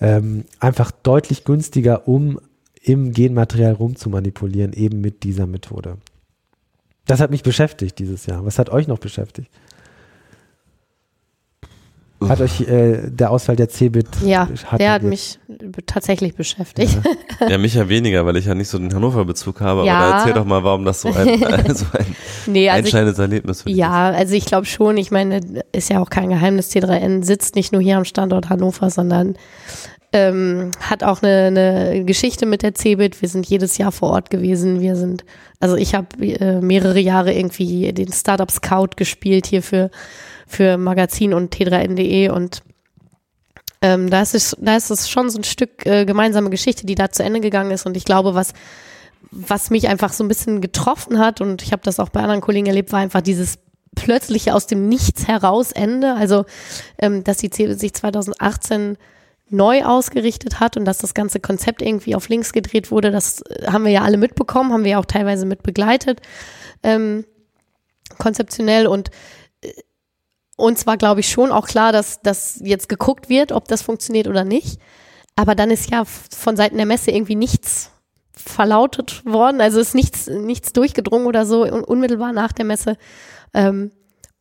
[0.00, 2.40] ähm, einfach deutlich günstiger, um
[2.82, 5.98] im Genmaterial rumzumanipulieren, eben mit dieser Methode.
[7.06, 8.44] Das hat mich beschäftigt dieses Jahr.
[8.44, 9.50] Was hat euch noch beschäftigt?
[12.28, 14.06] Hat euch äh, der Ausfall der Cebit?
[14.24, 14.46] Ja,
[14.78, 15.38] der hat mich
[15.86, 16.98] tatsächlich beschäftigt.
[17.40, 17.48] Ja.
[17.48, 17.58] ja.
[17.58, 19.86] mich ja weniger, weil ich ja nicht so den Hannover-Bezug habe.
[19.86, 19.98] Ja.
[19.98, 21.38] Aber erzähl doch mal, warum das so ein,
[21.74, 22.16] so ein
[22.46, 24.18] nee, also einschneidendes ich, Erlebnis für dich Ja, ist.
[24.18, 25.40] also ich glaube schon, ich meine,
[25.72, 29.36] ist ja auch kein Geheimnis, T3N sitzt nicht nur hier am Standort Hannover, sondern
[30.12, 33.22] Ähm, hat auch eine, eine Geschichte mit der CeBIT.
[33.22, 34.80] Wir sind jedes Jahr vor Ort gewesen.
[34.80, 35.24] Wir sind,
[35.60, 39.88] also ich habe äh, mehrere Jahre irgendwie den Startup Scout gespielt hier für,
[40.50, 42.62] für Magazin und T3N.de und
[43.82, 46.94] ähm, da ist es, da ist es schon so ein Stück äh, gemeinsame Geschichte, die
[46.94, 47.86] da zu Ende gegangen ist.
[47.86, 48.52] Und ich glaube, was,
[49.30, 52.42] was mich einfach so ein bisschen getroffen hat, und ich habe das auch bei anderen
[52.42, 53.58] Kollegen erlebt, war einfach dieses
[53.94, 56.14] plötzliche aus dem Nichts heraus Ende.
[56.14, 56.44] Also,
[56.98, 58.98] ähm, dass die CDU sich 2018
[59.48, 63.66] neu ausgerichtet hat und dass das ganze Konzept irgendwie auf links gedreht wurde, das äh,
[63.68, 66.20] haben wir ja alle mitbekommen, haben wir ja auch teilweise mit begleitet,
[66.82, 67.24] ähm,
[68.18, 69.10] konzeptionell und
[69.62, 69.72] äh,
[70.60, 74.28] uns war, glaube ich, schon auch klar, dass, dass jetzt geguckt wird, ob das funktioniert
[74.28, 74.78] oder nicht.
[75.36, 77.90] Aber dann ist ja von Seiten der Messe irgendwie nichts
[78.36, 79.60] verlautet worden.
[79.60, 82.96] Also ist nichts, nichts durchgedrungen oder so unmittelbar nach der Messe.
[83.54, 83.90] Ähm,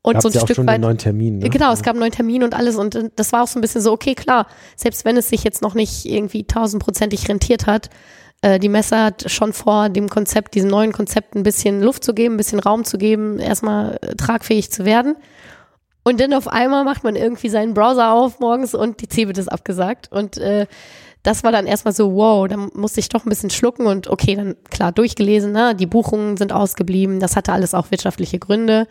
[0.02, 0.78] und Gab's so ein ja auch Stück schon weit.
[0.78, 1.40] den neuen Termin.
[1.40, 1.50] Ne?
[1.50, 3.62] Genau, es gab einen neuen Termin und alles und äh, das war auch so ein
[3.62, 7.90] bisschen so, okay, klar, selbst wenn es sich jetzt noch nicht irgendwie tausendprozentig rentiert hat,
[8.42, 12.14] äh, die Messe hat schon vor, dem Konzept, diesem neuen Konzept ein bisschen Luft zu
[12.14, 15.16] geben, ein bisschen Raum zu geben, erstmal äh, tragfähig zu werden.
[16.10, 19.48] Und dann auf einmal macht man irgendwie seinen Browser auf morgens und die Cebit ist
[19.48, 20.12] abgesagt.
[20.12, 20.66] Und äh,
[21.22, 24.36] das war dann erstmal so, wow, da musste ich doch ein bisschen schlucken und okay,
[24.36, 25.76] dann klar durchgelesen, ne?
[25.76, 28.88] die Buchungen sind ausgeblieben, das hatte alles auch wirtschaftliche Gründe.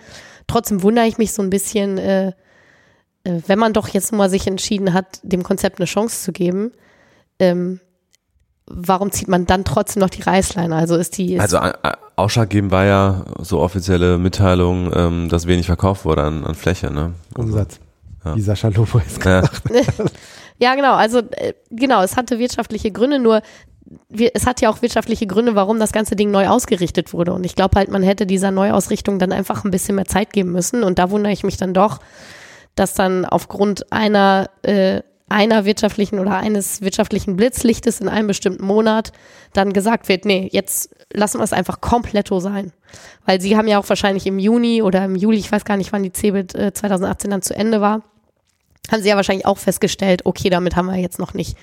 [0.47, 2.29] Trotzdem wundere ich mich so ein bisschen, äh,
[3.25, 6.71] äh, wenn man doch jetzt mal sich entschieden hat, dem Konzept eine Chance zu geben,
[7.41, 7.81] ähm,
[8.69, 10.77] warum zieht man dann trotzdem noch die Reißleine?
[10.77, 11.35] Also ist die.
[11.35, 11.73] Ist Also äh,
[12.19, 16.93] ausschlaggebend war ja so offizielle Mitteilung, ähm, dass wenig verkauft wurde an, an Fläche.
[16.93, 17.15] Ne?
[17.35, 17.81] Also, Umsatz.
[18.25, 18.37] Ja.
[18.37, 19.43] Wie Sascha Lobo jetzt ja.
[20.61, 20.95] Ja, genau.
[20.95, 23.43] Also äh, genau, es hatte wirtschaftliche Gründe, nur
[24.09, 27.33] wir, es hat ja auch wirtschaftliche Gründe, warum das ganze Ding neu ausgerichtet wurde.
[27.33, 30.53] Und ich glaube halt, man hätte dieser Neuausrichtung dann einfach ein bisschen mehr Zeit geben
[30.53, 30.83] müssen.
[30.83, 32.01] Und da wundere ich mich dann doch,
[32.75, 39.13] dass dann aufgrund einer äh, einer wirtschaftlichen oder eines wirtschaftlichen Blitzlichtes in einem bestimmten Monat
[39.53, 42.73] dann gesagt wird, nee, jetzt lassen wir es einfach komplett sein.
[43.25, 45.93] Weil sie haben ja auch wahrscheinlich im Juni oder im Juli, ich weiß gar nicht,
[45.93, 48.03] wann die CeBIT äh, 2018 dann zu Ende war,
[48.91, 51.57] haben sie ja wahrscheinlich auch festgestellt, okay, damit haben wir jetzt noch nicht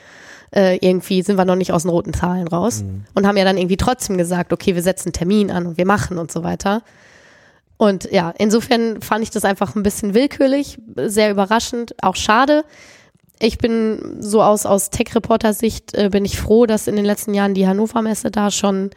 [0.55, 3.05] äh, irgendwie sind wir noch nicht aus den roten Zahlen raus Mhm.
[3.13, 5.86] und haben ja dann irgendwie trotzdem gesagt, okay, wir setzen einen Termin an und wir
[5.86, 6.82] machen und so weiter.
[7.78, 12.63] Und ja, insofern fand ich das einfach ein bisschen willkürlich, sehr überraschend, auch schade.
[13.39, 17.53] Ich bin so aus, aus Tech-Reporter-Sicht äh, bin ich froh, dass in den letzten Jahren
[17.53, 18.91] die Hannover Messe da schon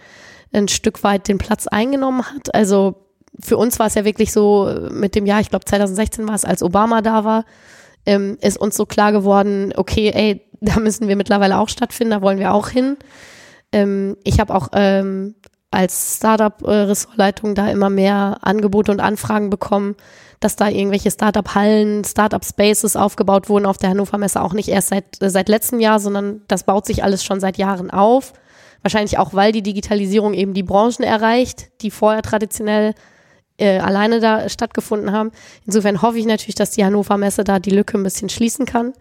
[0.53, 2.55] ein Stück weit den Platz eingenommen hat.
[2.55, 3.09] Also
[3.41, 6.35] für uns war es ja wirklich so äh, mit dem Jahr, ich glaube 2016 war
[6.35, 7.45] es, als Obama da war,
[8.07, 12.23] ähm, ist uns so klar geworden, okay, ey, da müssen wir mittlerweile auch stattfinden, da
[12.23, 12.97] wollen wir auch hin.
[13.73, 15.35] Ähm, ich habe auch ähm,
[15.71, 19.97] als Startup-Ressortleitung da immer mehr Angebote und Anfragen bekommen,
[20.41, 25.21] dass da irgendwelche Startup-Hallen, Startup-Spaces aufgebaut wurden auf der Hannover Messe, auch nicht erst seit,
[25.21, 28.33] äh, seit letztem Jahr, sondern das baut sich alles schon seit Jahren auf.
[28.83, 32.95] Wahrscheinlich auch, weil die Digitalisierung eben die Branchen erreicht, die vorher traditionell
[33.59, 35.33] äh, alleine da stattgefunden haben.
[35.67, 38.93] Insofern hoffe ich natürlich, dass die Hannover Messe da die Lücke ein bisschen schließen kann.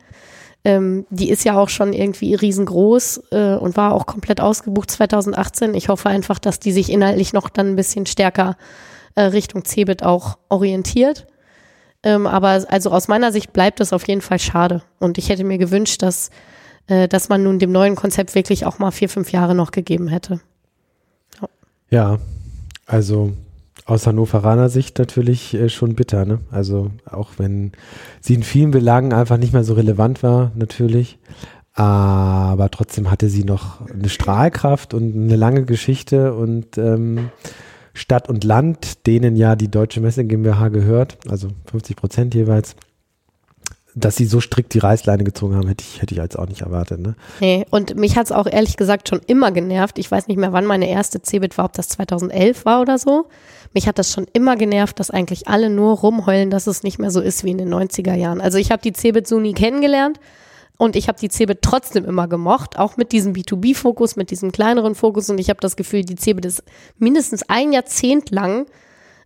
[0.68, 5.74] Ähm, die ist ja auch schon irgendwie riesengroß äh, und war auch komplett ausgebucht 2018.
[5.74, 8.58] Ich hoffe einfach, dass die sich inhaltlich noch dann ein bisschen stärker
[9.16, 11.26] äh, Richtung Cebit auch orientiert.
[12.04, 14.82] Ähm, aber also aus meiner Sicht bleibt es auf jeden Fall schade.
[15.00, 16.32] Und ich hätte mir gewünscht, dass,
[16.88, 20.10] äh, dass man nun dem neuen Konzept wirklich auch mal vier, fünf Jahre noch gegeben
[20.10, 20.42] hätte.
[21.90, 22.20] Ja,
[22.88, 23.32] also
[23.88, 26.40] aus Hannoveraner Sicht natürlich äh, schon bitter, ne?
[26.52, 27.72] Also auch wenn
[28.22, 31.18] sie in vielen Belangen einfach nicht mehr so relevant war, natürlich.
[31.74, 37.30] Aber trotzdem hatte sie noch eine Strahlkraft und eine lange Geschichte und ähm,
[37.94, 42.76] Stadt und Land, denen ja die Deutsche Messe GmbH gehört, also 50 Prozent jeweils,
[43.96, 46.62] dass sie so strikt die Reißleine gezogen haben, hätte ich, hätte ich jetzt auch nicht
[46.62, 47.00] erwartet.
[47.00, 47.16] Ne?
[47.40, 49.98] Nee, und mich hat es auch ehrlich gesagt schon immer genervt.
[49.98, 53.28] Ich weiß nicht mehr, wann meine erste Cebit war, ob das 2011 war oder so.
[53.74, 57.12] Mich hat das schon immer genervt, dass eigentlich alle nur rumheulen, dass es nicht mehr
[57.12, 58.42] so ist wie in den 90er Jahren.
[58.42, 60.20] Also ich habe die Cebit so nie kennengelernt
[60.78, 64.96] und ich habe die Cebit trotzdem immer gemocht, auch mit diesem B2B-Fokus, mit diesem kleineren
[64.96, 66.64] Fokus und ich habe das Gefühl, die Cebit ist
[66.98, 68.66] mindestens ein Jahrzehnt lang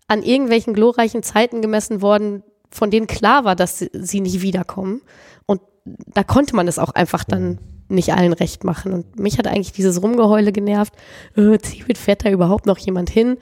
[0.07, 5.01] an irgendwelchen glorreichen Zeiten gemessen worden, von denen klar war, dass sie- nicht wiederkommen.
[5.45, 8.93] Und da konnte man es auch einfach dann nicht allen recht machen.
[8.93, 10.93] Und mich hat eigentlich dieses Rumgeheule genervt.
[11.35, 13.37] Äh, Cebit fährt da überhaupt noch jemand hin?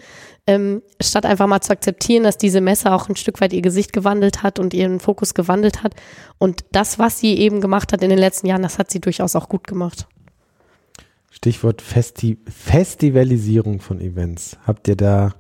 [0.50, 3.94] Ähm, statt einfach mal zu akzeptieren, dass diese Messe auch ein Stück weit ihr Gesicht
[3.94, 5.94] gewandelt hat und ihren Fokus gewandelt hat.
[6.40, 9.36] Und das, was sie eben gemacht hat in den letzten Jahren, das hat sie durchaus
[9.36, 10.08] auch gut gemacht.
[11.30, 14.58] Stichwort Festi Festivalisierung von Events.
[14.66, 15.36] Habt ihr da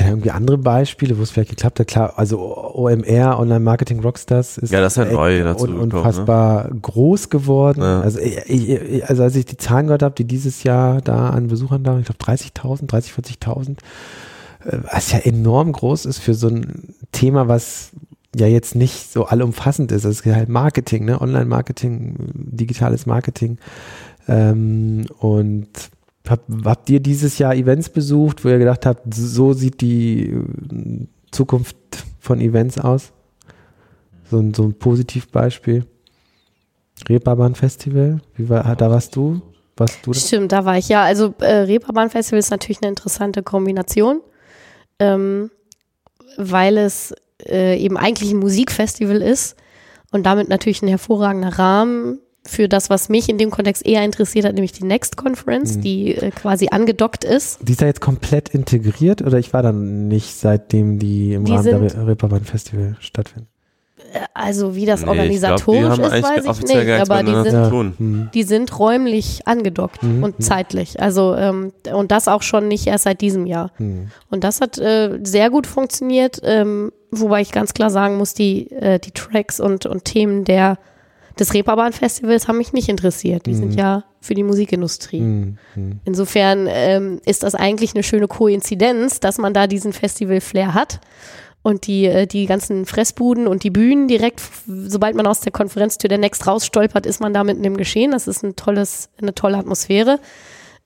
[0.00, 1.86] Da irgendwie andere Beispiele, wo es vielleicht geklappt hat.
[1.86, 2.38] Klar, also
[2.74, 5.96] OMR, Online Marketing Rockstars, ist Ja, das ist ja neu dazu un gekommen, ne?
[5.98, 7.82] unfassbar groß geworden.
[7.82, 8.00] Ja.
[8.00, 11.84] Also, ich, also als ich die Zahlen gehört habe, die dieses Jahr da an Besuchern
[11.84, 13.70] da, ich glaube 30.000, 30, 40.000,
[14.64, 17.90] äh, was ja enorm groß ist für so ein Thema, was
[18.34, 20.04] ja jetzt nicht so allumfassend ist.
[20.04, 21.20] Es ist halt Marketing, ne?
[21.20, 23.58] Online-Marketing, digitales Marketing.
[24.28, 25.68] Ähm, und
[26.28, 31.06] hab, habt ihr dieses Jahr Events besucht, wo ihr gedacht habt, so sieht die äh,
[31.30, 31.76] Zukunft
[32.18, 33.12] von Events aus?
[34.30, 35.86] So ein, so ein Positivbeispiel.
[37.08, 39.40] Reeperbahn Festival, wie war, da warst du?
[39.76, 40.20] Warst du da?
[40.20, 41.02] Stimmt, da war ich ja.
[41.02, 44.20] Also äh, Reeperbahn Festival ist natürlich eine interessante Kombination,
[44.98, 45.50] ähm,
[46.36, 47.14] weil es
[47.46, 49.56] äh, eben eigentlich ein Musikfestival ist
[50.12, 54.46] und damit natürlich ein hervorragender Rahmen für das, was mich in dem Kontext eher interessiert
[54.46, 55.80] hat, nämlich die Next Conference, Mhm.
[55.82, 57.58] die äh, quasi angedockt ist.
[57.62, 61.52] Die ist da jetzt komplett integriert oder ich war dann nicht, seitdem die im Die
[61.52, 63.48] Rahmen der sind- Re Reeperbahn Festival stattfinden?
[64.14, 67.70] Äh, Also wie das Nee, organisatorisch glaub, ist, weiß ich nicht, aber die sind zu
[67.70, 67.94] tun.
[67.98, 68.30] Hm.
[68.32, 70.42] die sind räumlich angedockt Mhm, und mhm.
[70.42, 70.98] zeitlich.
[70.98, 73.70] Also ähm, und das auch schon nicht erst seit diesem Jahr.
[73.76, 74.08] Hm.
[74.30, 78.70] Und das hat äh, sehr gut funktioniert, ähm, wobei ich ganz klar sagen muss, die,
[78.72, 80.78] äh, die Tracks und, und Themen der,
[81.40, 83.46] des Reeperbahn-Festivals haben mich nicht interessiert.
[83.46, 83.78] Die sind Mhm.
[83.78, 85.20] ja für die Musikindustrie.
[85.20, 85.58] Hm.
[85.74, 86.00] Hm.
[86.04, 91.00] Insofern ähm, ist das eigentlich eine schöne Koinzidenz, dass man da diesen Festival-Flair hat.
[91.62, 96.08] Und die, äh, die ganzen Fressbuden und die Bühnen direkt, sobald man aus der Konferenztür
[96.08, 98.12] der Next rausstolpert, ist man da mitten im Geschehen.
[98.12, 100.20] Das ist ein tolles, eine tolle Atmosphäre.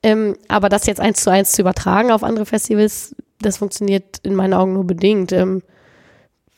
[0.03, 4.35] Ähm, aber das jetzt eins zu eins zu übertragen auf andere Festivals, das funktioniert in
[4.35, 5.31] meinen Augen nur bedingt.
[5.33, 5.63] Ähm,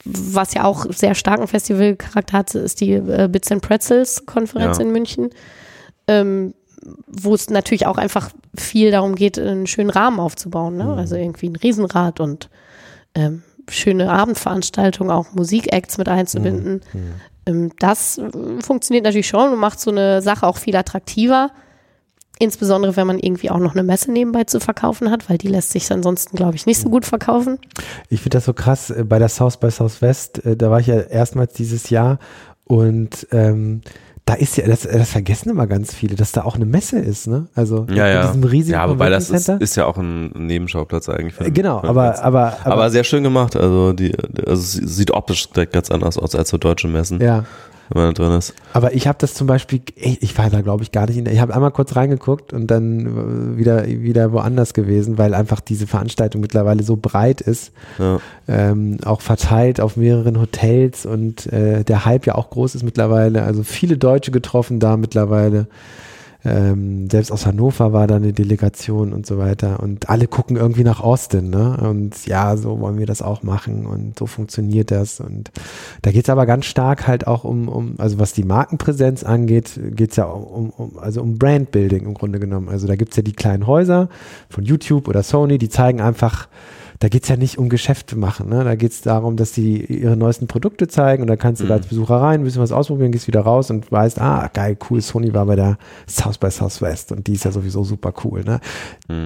[0.06, 4.84] was ja auch sehr starken Festivalcharakter hat, ist die äh, Bits and Pretzels Konferenz Ja.
[4.84, 5.30] in München.
[6.08, 6.54] Ähm,
[7.08, 10.76] wo es natürlich auch einfach viel darum geht, einen schönen Rahmen aufzubauen.
[10.76, 10.84] Ne?
[10.84, 10.90] Mhm.
[10.90, 12.48] Also irgendwie ein Riesenrad und
[13.16, 16.82] ähm, schöne Abendveranstaltungen, auch Musikacts mit einzubinden.
[16.92, 17.00] Mhm.
[17.46, 18.30] Ähm, das äh,
[18.60, 21.50] funktioniert natürlich schon und macht so eine Sache auch viel attraktiver.
[22.38, 25.70] Insbesondere, wenn man irgendwie auch noch eine Messe nebenbei zu verkaufen hat, weil die lässt
[25.70, 27.58] sich ansonsten, glaube ich, nicht so gut verkaufen.
[28.10, 30.86] Ich finde das so krass äh, bei der South by Southwest, äh, da war ich
[30.88, 32.18] ja erstmals dieses Jahr
[32.64, 33.80] und ähm,
[34.26, 37.28] da ist ja, das, das vergessen immer ganz viele, dass da auch eine Messe ist,
[37.28, 37.46] ne?
[37.54, 38.26] Also Ja, in ja.
[38.26, 41.34] diesem riesigen ja, wobei das ist, ist ja auch ein Nebenschauplatz eigentlich.
[41.34, 43.54] für- Äh, genau, für- aber, aber, aber, aber sehr schön gemacht.
[43.54, 44.12] Also die,
[44.44, 47.44] also es sieht optisch direkt ganz anders aus als so deutsche Messen, ja.
[47.90, 48.54] Wenn man drin ist.
[48.72, 51.24] Aber ich habe das zum Beispiel, ich, ich war da glaube ich gar nicht in
[51.24, 55.60] der, ich habe einmal kurz reingeguckt und dann äh, wieder, wieder woanders gewesen, weil einfach
[55.60, 58.20] diese Veranstaltung mittlerweile so breit ist, Ja.
[58.48, 63.42] ähm, auch verteilt auf mehreren Hotels und äh, der Hype ja auch groß ist mittlerweile,
[63.42, 65.66] also viele Deutsche getroffen da mittlerweile.
[66.46, 69.80] Ähm, selbst aus Hannover war da eine Delegation und so weiter.
[69.80, 71.76] Und alle gucken irgendwie nach Austin, ne?
[71.82, 75.18] Und ja, so wollen wir das auch machen und so funktioniert das.
[75.18, 75.50] Und
[76.02, 79.80] da geht es aber ganz stark halt auch um, um, also was die Markenpräsenz angeht,
[79.90, 82.68] geht es ja um, um, also um Brandbuilding im Grunde genommen.
[82.68, 84.08] Also da gibt es ja die kleinen Häuser
[84.48, 86.48] von YouTube oder Sony, die zeigen einfach,
[86.98, 88.48] da geht es ja nicht um Geschäfte machen.
[88.48, 88.64] Ne?
[88.64, 91.74] Da geht es darum, dass sie ihre neuesten Produkte zeigen und da kannst du da
[91.74, 95.00] als Besucher rein, ein bisschen was ausprobieren, gehst wieder raus und weißt, ah, geil, cool,
[95.00, 95.78] Sony war bei der
[96.08, 98.44] South by Southwest und die ist ja sowieso super cool.
[98.44, 98.60] Ne?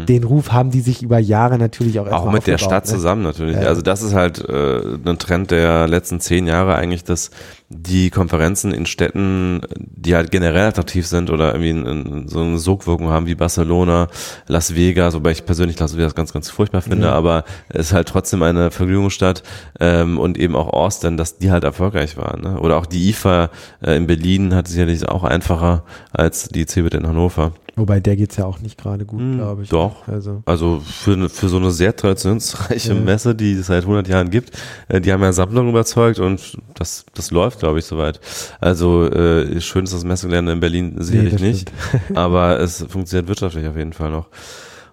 [0.06, 2.92] Den Ruf haben die sich über Jahre natürlich auch Auch erstmal mit der Stadt ne?
[2.92, 3.56] zusammen natürlich.
[3.56, 3.62] Ja.
[3.62, 7.30] Also das ist halt äh, ein Trend der letzten zehn Jahre eigentlich, dass
[7.72, 12.58] die Konferenzen in Städten, die halt generell attraktiv sind oder irgendwie ein, ein, so eine
[12.58, 14.08] Sogwirkung haben wie Barcelona,
[14.48, 17.12] Las Vegas, wobei ich persönlich Las Vegas ganz, ganz furchtbar finde, Ja.
[17.12, 19.44] aber es ist halt trotzdem eine Vergnügungsstadt
[19.78, 22.40] ähm, und eben auch Austin, dass die halt erfolgreich waren.
[22.40, 22.58] Ne?
[22.58, 23.50] Oder auch die IFA
[23.82, 27.52] äh, in Berlin hat sicherlich auch einfacher als die CeBIT in Hannover.
[27.80, 29.70] Wobei der geht es ja auch nicht gerade gut, Hm, glaube ich.
[29.70, 30.06] doch.
[30.06, 33.00] Also, Also für, eine- für so eine sehr traditionsreiche Ja.
[33.00, 34.50] Messe, die es seit 100 Jahren gibt,
[34.88, 38.20] äh, die haben ja Sammlungen überzeugt und das, das läuft, glaube ich, soweit.
[38.60, 41.72] Also äh, schön ist das Messegelände in Berlin sicherlich das nicht,
[42.14, 44.26] aber es funktioniert wirtschaftlich auf jeden Fall noch.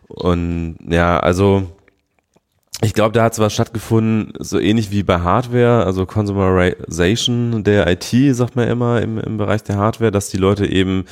[0.08, 1.64] Und ja, also
[2.82, 8.36] ich glaube, da hat was stattgefunden, so ähnlich wie bei Hardware, also Consumerization der IT,
[8.36, 11.06] sagt man immer im, im Bereich der Hardware, dass die Leute eben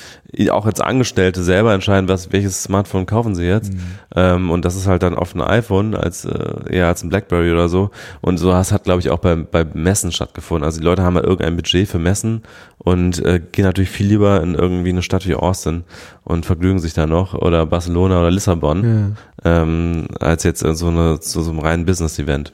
[0.49, 3.73] auch als Angestellte selber entscheiden, was, welches Smartphone kaufen sie jetzt.
[4.15, 7.51] Ähm, und das ist halt dann oft ein iPhone als äh, eher als ein Blackberry
[7.51, 7.89] oder so.
[8.21, 10.65] Und so das hat, glaube ich, auch bei, bei Messen stattgefunden.
[10.65, 12.43] Also die Leute haben halt irgendein Budget für Messen
[12.77, 15.83] und äh, gehen natürlich viel lieber in irgendwie eine Stadt wie Austin
[16.23, 19.15] und vergnügen sich da noch oder Barcelona oder Lissabon.
[19.45, 22.51] Ähm, als jetzt in so, eine, zu so einem reinen Business-Event.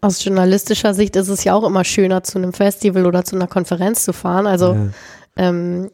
[0.00, 3.46] Aus journalistischer Sicht ist es ja auch immer schöner, zu einem Festival oder zu einer
[3.46, 4.46] Konferenz zu fahren.
[4.46, 4.86] Also Ja.
[5.34, 5.90] Ähm,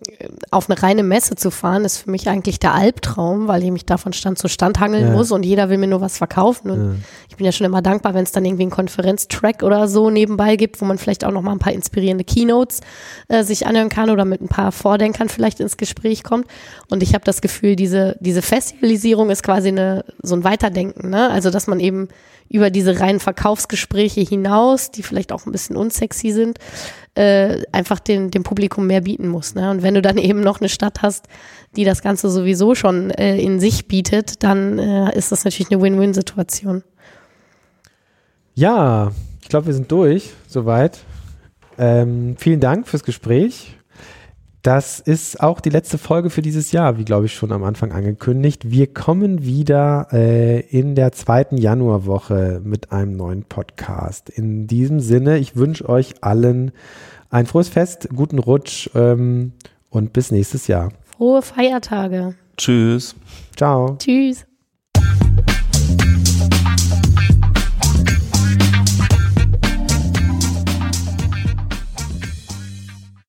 [0.50, 3.86] auf eine reine Messe zu fahren, ist für mich eigentlich der Albtraum, weil ich mich
[3.86, 5.12] da von Stand zu Stand hangeln Ja.
[5.12, 6.70] muss und jeder will mir nur was verkaufen.
[6.70, 6.94] Und Ja.
[7.30, 10.56] ich bin ja schon immer dankbar, wenn es dann irgendwie einen Konferenztrack oder so nebenbei
[10.56, 12.80] gibt, wo man vielleicht auch noch mal ein paar inspirierende Keynotes
[13.28, 16.46] äh, sich anhören kann oder mit ein paar Vordenkern vielleicht ins Gespräch kommt.
[16.90, 21.10] Und ich habe das Gefühl, diese, diese Festivalisierung ist quasi eine, so ein Weiterdenken.
[21.10, 21.30] Ne?
[21.30, 22.08] Also, dass man eben
[22.48, 26.58] über diese reinen Verkaufsgespräche hinaus, die vielleicht auch ein bisschen unsexy sind,
[27.14, 29.54] äh, einfach den, dem Publikum mehr bieten muss.
[29.54, 29.70] Ne?
[29.70, 31.26] Und wenn du dann eben noch eine Stadt hast,
[31.76, 35.82] die das Ganze sowieso schon äh, in sich bietet, dann äh, ist das natürlich eine
[35.82, 36.82] Win-Win-Situation.
[38.54, 40.98] Ja, ich glaube, wir sind durch, soweit.
[41.78, 43.77] Ähm, vielen Dank fürs Gespräch.
[44.68, 47.90] Das ist auch die letzte Folge für dieses Jahr, wie glaube ich schon am Anfang
[47.90, 48.70] angekündigt.
[48.70, 54.28] Wir kommen wieder äh, in der zweiten Januarwoche mit einem neuen Podcast.
[54.28, 56.72] In diesem Sinne, ich wünsche euch allen
[57.30, 59.52] ein frohes Fest, guten Rutsch ähm,
[59.88, 60.92] und bis nächstes Jahr.
[61.16, 62.34] Frohe Feiertage.
[62.58, 63.14] Tschüss.
[63.56, 63.96] Ciao.
[63.98, 64.44] Tschüss.